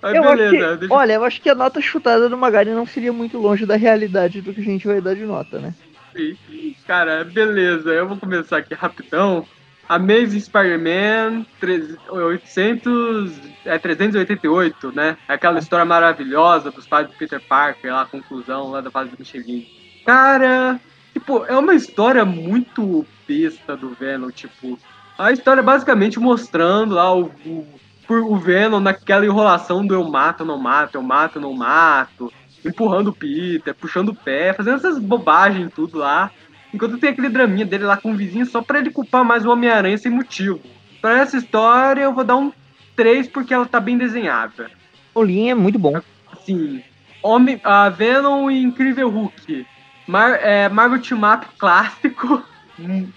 [0.01, 0.75] Aí, eu beleza.
[0.75, 0.95] Que, deixa...
[0.95, 4.41] Olha, eu acho que a nota chutada do Magari não seria muito longe da realidade
[4.41, 5.75] do que a gente vai dar de nota, né?
[6.14, 6.37] Sim.
[6.87, 7.91] Cara, beleza.
[7.91, 9.45] Eu vou começar aqui rapidão.
[9.89, 11.47] Amazing Spider-Man
[12.11, 13.32] 800,
[13.64, 15.16] é 388, né?
[15.26, 19.11] É aquela história maravilhosa dos pais do Peter Parker, lá a conclusão lá da fase
[19.11, 19.66] do Michelin.
[20.05, 20.78] Cara,
[21.12, 24.78] tipo, é uma história muito besta do Venom, tipo,
[25.18, 27.66] a história basicamente mostrando lá o, o,
[28.09, 32.32] o Venom naquela enrolação do eu mato, não mato, eu mato, não mato,
[32.64, 36.30] empurrando o Peter, puxando o pé, fazendo essas bobagens tudo lá.
[36.73, 39.51] Enquanto tem aquele draminha dele lá com o vizinho só pra ele culpar mais o
[39.51, 40.61] Homem-Aranha sem motivo.
[41.01, 42.53] Pra essa história eu vou dar um
[42.97, 44.71] 3 porque ela tá bem desenhada.
[45.14, 46.01] O Lin é muito bom.
[46.45, 46.83] Sim.
[47.23, 49.66] Homem, a Venom e Incrível Hulk.
[50.07, 52.43] Mar, é, Marvel Team Up clássico.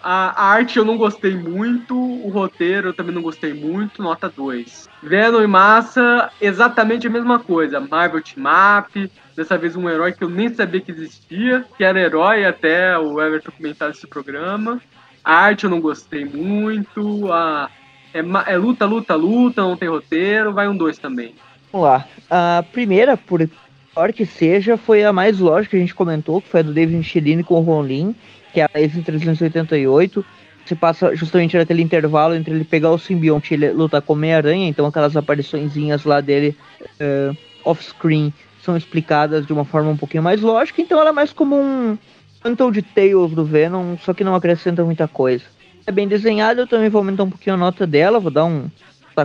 [0.02, 4.28] A, a, arte eu não gostei muito, o roteiro eu também não gostei muito, nota
[4.28, 4.90] 2.
[5.04, 7.80] Venom e Massa, exatamente a mesma coisa.
[7.80, 12.00] Marvel Team Up, dessa vez um herói que eu nem sabia que existia, que era
[12.00, 14.82] herói até o Everton comentar esse programa.
[15.24, 17.70] A arte eu não gostei muito, a,
[18.14, 21.36] é, é luta, luta, luta, não tem roteiro, vai um 2 também.
[21.72, 22.08] Vamos lá.
[22.30, 23.48] A primeira, por
[23.94, 26.74] pior que seja, foi a mais lógica que a gente comentou, que foi a do
[26.74, 28.16] David Michelini com o Ron Lin
[28.52, 30.26] que é a Lazy 388.
[30.66, 34.68] Se passa justamente naquele intervalo entre ele pegar o simbionte e ele lutar com Homem-Aranha,
[34.68, 37.36] então aquelas apariçõezinhas lá dele uh,
[37.66, 38.32] off-screen
[38.64, 41.98] são explicadas de uma forma um pouquinho mais lógica, então ela é mais como um
[42.46, 45.44] Untold Tales do Venom, só que não acrescenta muita coisa.
[45.86, 48.70] É bem desenhada, eu também vou aumentar um pouquinho a nota dela, vou dar um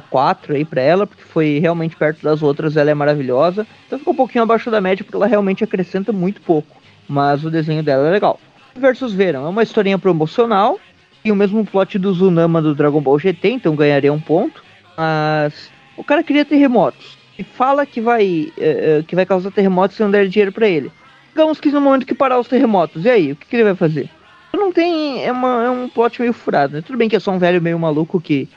[0.00, 3.66] 4 aí pra ela, porque foi realmente perto das outras, ela é maravilhosa.
[3.86, 6.76] Então ficou um pouquinho abaixo da média, porque ela realmente acrescenta muito pouco.
[7.08, 8.40] Mas o desenho dela é legal.
[8.78, 10.78] Versus Venom é uma historinha promocional,
[11.24, 14.62] e o mesmo plot do Zunama do Dragon Ball GT, então ganharia um ponto.
[14.96, 17.18] Mas o cara queria terremotos.
[17.38, 20.90] E fala que vai, uh, que vai causar terremotos se não der dinheiro para ele.
[21.30, 23.32] Digamos que no momento que parar os terremotos, e aí?
[23.32, 24.08] O que, que ele vai fazer?
[24.54, 25.24] Não tem.
[25.24, 26.80] É, uma, é um plot meio furado, né?
[26.80, 28.48] Tudo bem que é só um velho meio maluco que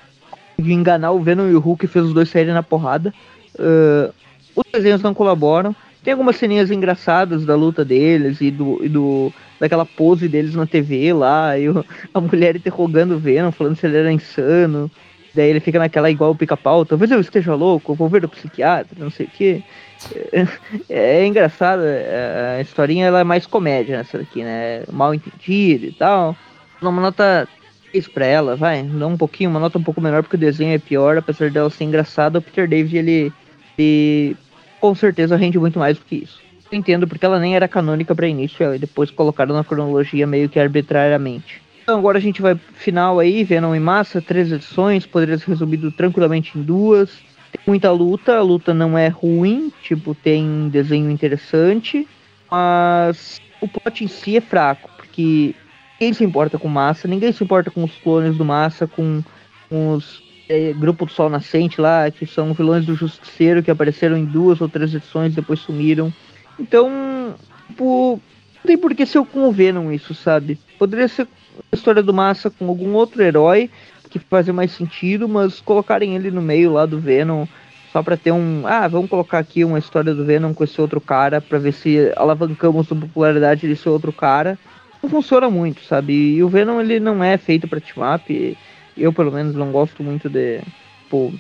[0.57, 3.13] de enganar o Venom e o Hulk fez os dois saírem na porrada.
[3.55, 4.13] Uh,
[4.55, 5.75] os desenhos não colaboram.
[6.03, 10.65] Tem algumas ceninhas engraçadas da luta deles e do, e do daquela pose deles na
[10.65, 14.89] TV lá, e o, a mulher interrogando o Venom, falando se ele era insano.
[15.35, 18.97] Daí ele fica naquela igual o pica-pau, talvez eu esteja louco, vou ver o psiquiatra,
[18.97, 19.63] não sei o que.
[20.89, 24.83] É, é, engraçado, é, a historinha ela é mais comédia nessa daqui, né?
[24.89, 26.37] Mal entendida e tal.
[26.81, 27.45] Uma nota
[27.91, 28.81] 3 pra ela, vai.
[28.83, 31.69] Dá um pouquinho, uma nota um pouco menor porque o desenho é pior, apesar dela
[31.69, 33.33] ser engraçada, o Peter David ele,
[33.77, 34.37] ele
[34.79, 36.39] com certeza rende muito mais do que isso.
[36.71, 40.47] Eu entendo porque ela nem era canônica para início, e depois colocaram na cronologia meio
[40.47, 41.61] que arbitrariamente.
[41.81, 45.91] Então agora a gente vai final aí, Venom em massa, três edições, poderia ser resumido
[45.91, 47.09] tranquilamente em duas.
[47.51, 52.07] Tem muita luta, a luta não é ruim, tipo, tem desenho interessante,
[52.51, 55.55] mas o plot em si é fraco, porque
[55.99, 59.23] ninguém se importa com massa, ninguém se importa com os clones do massa, com,
[59.67, 64.17] com os é, Grupo do Sol Nascente lá, que são vilões do Justiceiro que apareceram
[64.17, 66.11] em duas ou três edições depois sumiram.
[66.59, 67.35] Então,
[67.67, 68.19] tipo,
[68.55, 70.59] não tem por que ser com o Venom isso, sabe?
[70.77, 71.27] Poderia ser
[71.71, 73.69] a história do Massa com algum outro herói
[74.09, 77.45] que fazer mais sentido, mas colocarem ele no meio lá do Venom
[77.91, 80.99] só para ter um, ah, vamos colocar aqui uma história do Venom com esse outro
[80.99, 84.57] cara para ver se alavancamos a popularidade desse outro cara.
[85.01, 86.13] Não funciona muito, sabe?
[86.13, 88.57] E o Venom ele não é feito para team up.
[88.99, 90.61] Eu pelo menos não gosto muito de,
[91.09, 91.31] pô,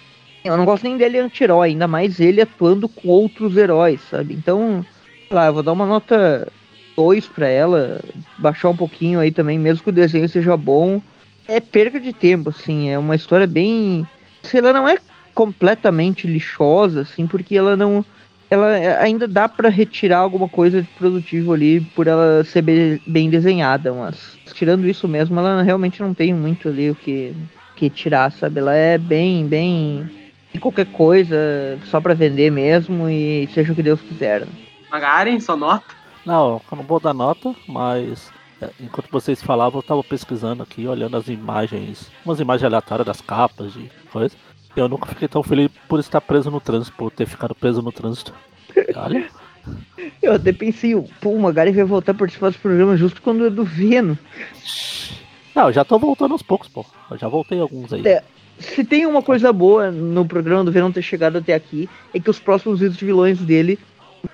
[0.43, 4.33] eu não gosto nem dele anti-herói, ainda mais ele atuando com outros heróis, sabe?
[4.33, 4.85] Então,
[5.27, 6.47] sei lá, eu vou dar uma nota
[6.95, 8.01] 2 para ela,
[8.37, 11.01] baixar um pouquinho aí também, mesmo que o desenho seja bom.
[11.47, 14.07] É perda de tempo, assim, é uma história bem.
[14.43, 14.97] Se ela não é
[15.33, 18.05] completamente lixosa, assim, porque ela não.
[18.49, 18.67] Ela
[18.99, 23.93] ainda dá para retirar alguma coisa de produtivo ali por ela ser bem, bem desenhada,
[23.93, 27.35] mas tirando isso mesmo, ela realmente não tem muito ali o que,
[27.75, 28.59] que tirar, sabe?
[28.59, 30.09] Ela é bem, bem
[30.59, 31.35] qualquer coisa,
[31.85, 34.45] só para vender mesmo e seja o que Deus quiser.
[34.91, 35.95] Magaren, só nota?
[36.25, 38.31] Não, eu não vou dar nota, mas
[38.61, 43.21] é, enquanto vocês falavam, eu tava pesquisando aqui, olhando as imagens, umas imagens aleatórias das
[43.21, 44.35] capas de coisa.
[44.75, 47.91] Eu nunca fiquei tão feliz por estar preso no trânsito, por ter ficado preso no
[47.91, 48.33] trânsito.
[48.95, 49.27] Olha.
[50.21, 53.49] Eu até pensei, pô, o Magari vai voltar a participar dos programas justo quando é
[53.49, 54.17] do Veno.
[55.55, 56.85] Não, eu já tô voltando aos poucos, pô.
[57.11, 58.07] Eu já voltei alguns aí.
[58.07, 58.23] É,
[58.59, 62.29] se tem uma coisa boa no programa do Venom ter chegado até aqui, é que
[62.29, 63.79] os próximos vídeos de vilões dele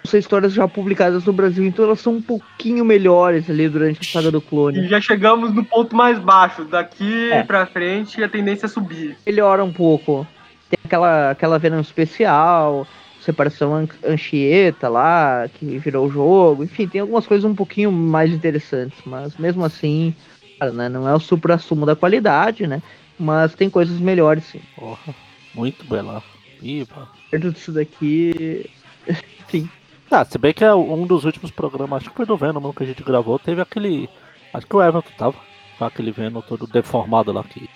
[0.03, 4.03] são histórias já publicadas no Brasil, então elas são um pouquinho melhores ali durante a
[4.03, 4.79] saga do clone.
[4.79, 6.65] E já chegamos no ponto mais baixo.
[6.65, 7.43] Daqui é.
[7.43, 9.17] pra frente a tendência é subir.
[9.25, 10.27] Melhora um pouco.
[10.69, 12.87] Tem aquela, aquela Venom especial,
[13.21, 16.63] separação Anchieta lá, que virou o jogo.
[16.63, 20.15] Enfim, tem algumas coisas um pouquinho mais interessantes, mas mesmo assim,
[20.59, 22.81] cara, né, não é o supra-sumo da qualidade, né?
[23.17, 24.61] Mas tem coisas melhores, sim.
[24.75, 25.15] Porra,
[25.53, 26.21] muito bela.
[26.61, 27.07] Viva.
[27.31, 28.69] Perto disso daqui,
[29.49, 29.69] Sim.
[30.09, 32.83] Ah, se bem que é um dos últimos programas, acho que foi do Venom que
[32.83, 34.09] a gente gravou, teve aquele.
[34.53, 35.35] Acho que o Everton tava.
[35.77, 37.69] Com aquele Venom todo deformado lá que,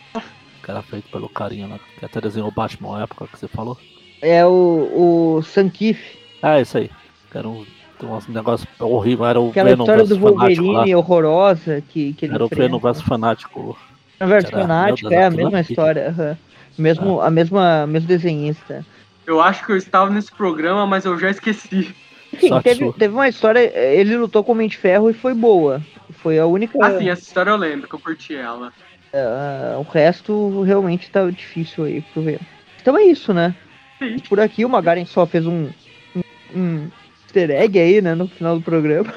[0.63, 3.47] que era feito pelo carinha lá, que até desenhou o Batman na época que você
[3.47, 3.77] falou.
[4.21, 5.99] É o, o Sankif.
[6.41, 6.89] Ah, isso aí.
[7.29, 7.65] Que era um,
[8.01, 12.45] um negócio horrível, era o Aquela Venom história do Wolverine horrorosa que, que ele Era
[12.45, 12.63] enfrenta.
[12.63, 13.77] o Venom versus fanático.
[14.21, 16.15] O versus fanático, é a mesma história.
[16.17, 16.35] Uhum.
[16.77, 17.27] Mesmo, é.
[17.27, 18.85] A mesma mesmo desenhista.
[19.29, 21.95] Eu acho que eu estava nesse programa, mas eu já esqueci.
[22.39, 25.83] Sim, teve, teve, uma história, ele lutou com o Mente Ferro e foi boa.
[26.13, 26.79] Foi a única.
[26.81, 28.73] Ah, sim, essa história eu lembro, que eu curti ela.
[29.13, 32.39] Uh, o resto realmente tá difícil aí pro ver.
[32.81, 33.53] Então é isso, né?
[33.99, 34.17] Sim.
[34.27, 35.69] Por aqui o Magaren só fez um,
[36.15, 36.21] um,
[36.55, 36.91] um
[37.23, 39.13] easter egg aí, né, no final do programa.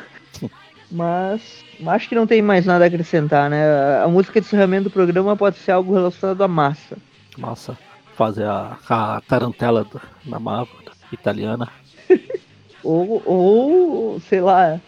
[0.90, 3.64] Mas acho que não tem mais nada a acrescentar, né?
[4.04, 6.98] A música de encerramento do programa pode ser algo relacionado à massa.
[7.38, 7.78] Massa
[8.22, 9.84] fazer a, a tarantela
[10.24, 10.76] na Marvel
[11.10, 11.68] italiana.
[12.84, 14.80] ou, ou, sei lá,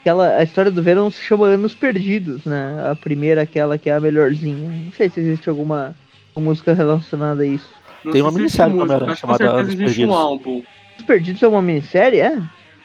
[0.00, 2.90] aquela, a história do Venom se chama Anos Perdidos, né?
[2.90, 4.68] A primeira, aquela que é a melhorzinha.
[4.68, 5.94] Não sei se existe alguma
[6.36, 7.68] música relacionada a isso.
[8.04, 9.98] Não Tem uma minissérie também chamada Anos Perdidos.
[9.98, 10.62] Um álbum.
[10.98, 12.38] Os Perdidos é uma minissérie, é?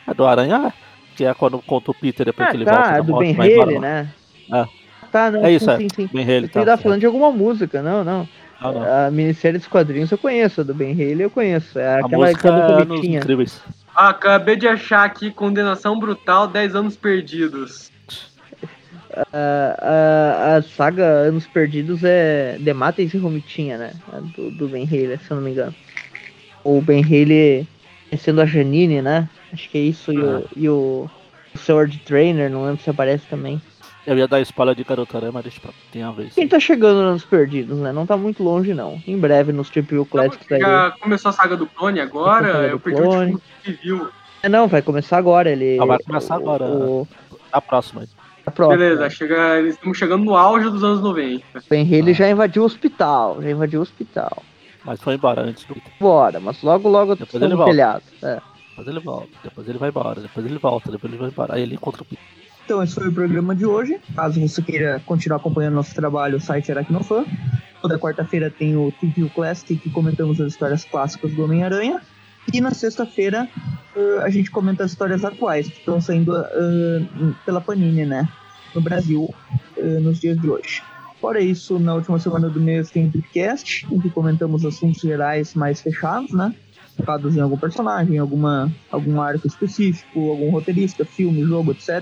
[0.07, 0.73] A do Aranha,
[1.17, 3.33] que é quando conta o Peter depois Ah, que ele tá, volta da do morte,
[3.33, 4.09] Ben Haley, né?
[4.53, 4.65] É.
[5.11, 5.77] Tá, não, É isso, sim, é.
[5.77, 6.09] sim, sim.
[6.13, 6.63] Ben Haley tá.
[6.63, 8.27] tava falando de alguma música, não, não.
[8.62, 9.06] Não.
[9.06, 11.78] A minissérie dos quadrinhos eu conheço, a do Ben Haley eu conheço.
[11.78, 13.20] É A aquela música aquela é Anos comitinha.
[13.20, 13.62] Incríveis.
[13.95, 17.91] Ah, acabei de achar aqui Condenação Brutal, 10 anos perdidos.
[19.32, 23.93] A, a, a saga Anos Perdidos é Dematem e Romitinha, né?
[24.12, 25.74] A Do, do Ben Haley, se eu não me engano.
[26.64, 27.66] O Ben Haley
[28.18, 29.30] sendo a Janine, né?
[29.53, 30.12] Acho que é isso.
[30.12, 31.10] E, o, e o,
[31.53, 33.62] o Sword Trainer, não lembro se aparece também.
[34.06, 36.34] Eu ia dar spoiler de Garotarama, mas deixa pra tem a vez.
[36.36, 37.91] Quem tá chegando nos Perdidos, né?
[37.91, 39.01] Não tá muito longe, não.
[39.08, 40.60] Em breve nos Triple Classics aí.
[40.62, 43.32] Já começou a saga do clone agora, eu perdi clone.
[43.32, 44.08] o último que viu.
[44.43, 45.49] É, não, vai começar agora.
[45.49, 46.66] Ele, Ah, vai começar o- agora.
[46.66, 47.08] O,
[47.51, 48.01] A próxima.
[48.01, 48.08] aí.
[48.45, 48.78] a próxima.
[48.78, 51.43] Beleza, chega, estamos chegando no auge dos anos 90.
[51.58, 52.14] O Ben Ah.
[52.14, 53.41] já invadiu o hospital.
[53.41, 54.43] Já invadiu o hospital.
[54.84, 57.72] Mas foi embora antes do Bora, mas logo, logo Depois ele volta.
[57.72, 58.03] telhado.
[58.22, 58.39] É.
[58.70, 61.56] Depois ele volta, depois ele vai embora, depois ele volta, depois ele vai embora.
[61.56, 62.24] Aí ele encontra o Peter.
[62.66, 63.99] Então, esse foi o programa de hoje.
[64.16, 67.24] Caso você queira continuar acompanhando nosso trabalho, o site Aracnofan.
[67.80, 72.01] Toda quarta-feira tem o TV Classic, que comentamos as histórias clássicas do Homem-Aranha.
[72.51, 73.47] E na sexta-feira
[73.95, 77.05] eh, a gente comenta as histórias atuais, que estão saindo eh,
[77.45, 78.28] pela Panini, né?
[78.74, 79.32] No Brasil,
[79.78, 80.82] eh, nos dias de hoje.
[81.22, 85.53] Fora isso, na última semana do mês tem o podcast, em que comentamos assuntos gerais
[85.53, 86.53] mais fechados, né?
[86.97, 92.01] Focados em algum personagem, alguma, algum arco específico, algum roteirista, filme, jogo, etc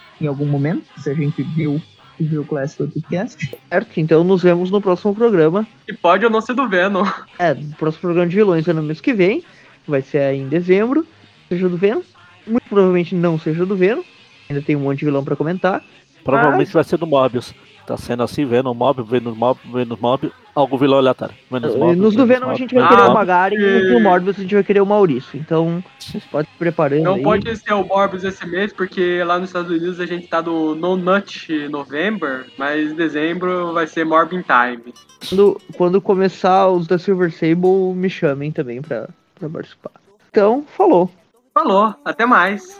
[0.21, 1.81] Em algum momento, se a gente viu,
[2.19, 3.57] viu o Classic Podcast.
[3.69, 3.99] Certo?
[3.99, 5.67] Então nos vemos no próximo programa.
[5.87, 7.03] E pode ou não ser do Venom.
[7.39, 9.43] É, no próximo programa de vilões é no mês que vem.
[9.87, 11.05] Vai ser aí em dezembro.
[11.49, 12.01] Seja do Venom.
[12.45, 14.03] Muito provavelmente não seja do Venom.
[14.47, 15.83] Ainda tem um monte de vilão pra comentar.
[16.23, 17.53] Provavelmente vai ser do Mobius.
[17.91, 21.35] Tá sendo assim, vendo o Mob, vendo o Mob, vendo o Mob, algum vilão aleatório.
[21.51, 23.13] Menos Mob, nos do Venom a gente vai querer o Ah.
[23.13, 25.37] Magari e no Morbius a gente vai querer o Maurício.
[25.37, 25.83] Então,
[26.31, 27.21] pode se preparando Não aí.
[27.21, 30.73] pode ser o Morbius esse mês, porque lá nos Estados Unidos a gente tá do
[30.73, 34.93] No Nut November, mas dezembro vai ser Morbin Time.
[35.27, 39.91] Quando, quando começar os da Silver Sable, me chamem também pra, pra participar.
[40.29, 41.11] Então, falou.
[41.53, 42.79] Falou, até mais.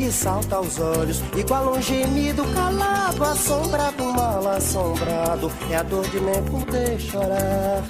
[0.00, 6.18] que salta aos olhos, igual um gemido calado, assombrado, mal assombrado, é a dor de
[6.20, 7.84] nem poder chorar.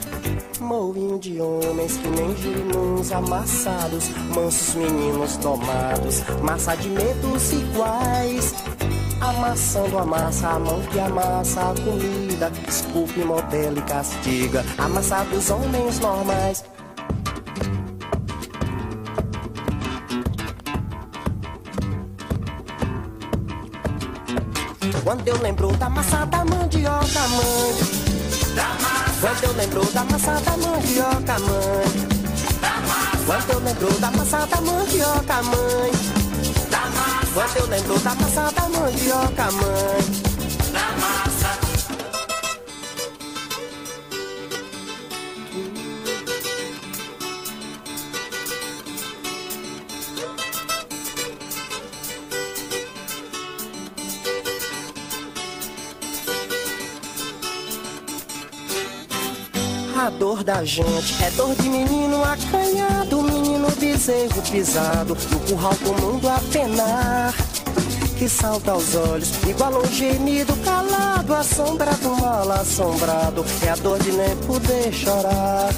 [0.58, 8.54] Moinho de homens que nem girimuns amassados, mansos meninos tomados, massa de medos iguais.
[9.20, 15.48] Amassando a massa, a mão que amassa a comida, esculpe, modela e castiga, amassa dos
[15.48, 16.64] homens normais.
[25.04, 27.74] Quando eu lembro da massa da mandioca, mãe.
[29.20, 32.20] Quando eu lembro da massa da mandioca, mãe.
[33.26, 35.90] Quando eu lembro da massa da mandioca, mãe.
[37.32, 40.29] Quando eu lembro da massa da mandioca, mãe.
[60.40, 66.00] Dor da gente é dor de menino acanhado, menino bezerro pisado, no curral com o
[66.00, 67.34] mundo a penar.
[68.18, 73.44] Que salta aos olhos, igual um gemido calado, assombrado, mal assombrado.
[73.64, 75.70] É a dor de nem poder chorar.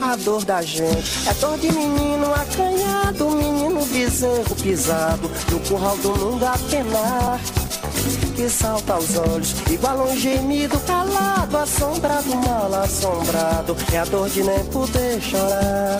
[0.00, 1.28] a dor da gente.
[1.28, 7.40] É dor de menino acanhado, menino bezerro pisado, no curral do mundo a penar.
[8.38, 13.76] Que salta aos olhos, igual um gemido calado, assombrado, mal assombrado.
[13.92, 15.98] É a dor de nem poder chorar.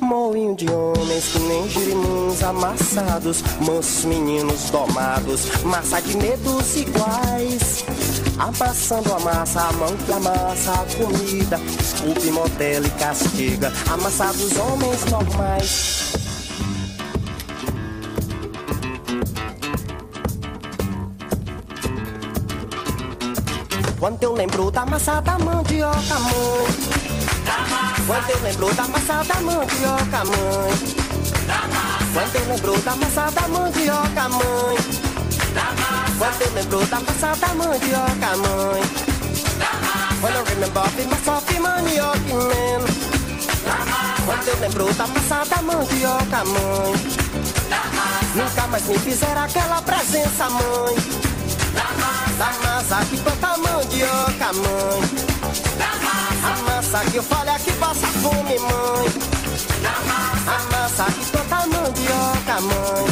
[0.00, 7.84] Moinho de homens que nem girimuns amassados, mansos meninos domados, massa de medos iguais.
[8.38, 15.04] Amassando a massa, a mão que amassa a comida, desculpe, modela e castiga, amassados homens
[15.10, 16.09] normais.
[24.00, 27.00] Quando eu lembro da massa da mandioca, mãe
[28.10, 30.72] quando eu lembro da massa da mandioca, mãe.
[32.12, 34.76] Quando eu lembro da massa da mandioca, mãe.
[36.18, 38.82] Quando eu lembro da massa da mandioca, mãe.
[40.20, 42.84] When I remember of my soft manioc, man.
[44.26, 46.94] Quando eu lembro da massa da mandioca, mãe.
[48.34, 51.29] Nunca mais me fizeram aquela presença, mãe.
[52.40, 55.00] Da massa que planta mandioca, mãe.
[56.42, 59.06] A massa que eu falei aqui passa fome, mãe.
[60.46, 63.04] A massa que planta mandioca, mãe.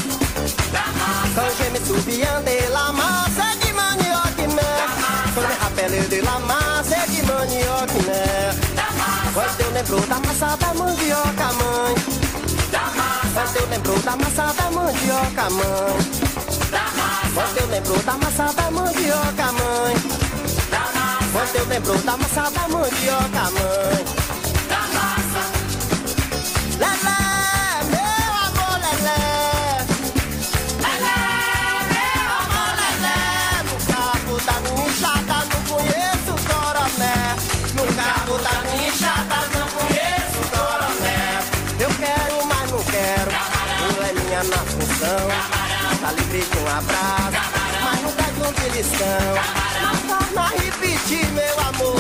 [1.35, 4.87] Quand je me souviens de la massa de manioc, né?
[5.35, 8.59] Quand me rappelle de la massa de manioc, né?
[9.35, 11.95] Quando eu lembro da massa da mandioca, mãe.
[13.35, 16.48] Quando eu lembro da massa da mandioca, mãe.
[17.35, 19.95] Quando eu lembro da massa da mandioca, mãe.
[21.33, 24.18] Quando eu lembro da massa da mandioca, mãe
[46.09, 47.37] Tá livre de um abraço
[47.85, 49.35] Mas nunca de um beliscão
[49.83, 51.98] Não torna repetir meu amor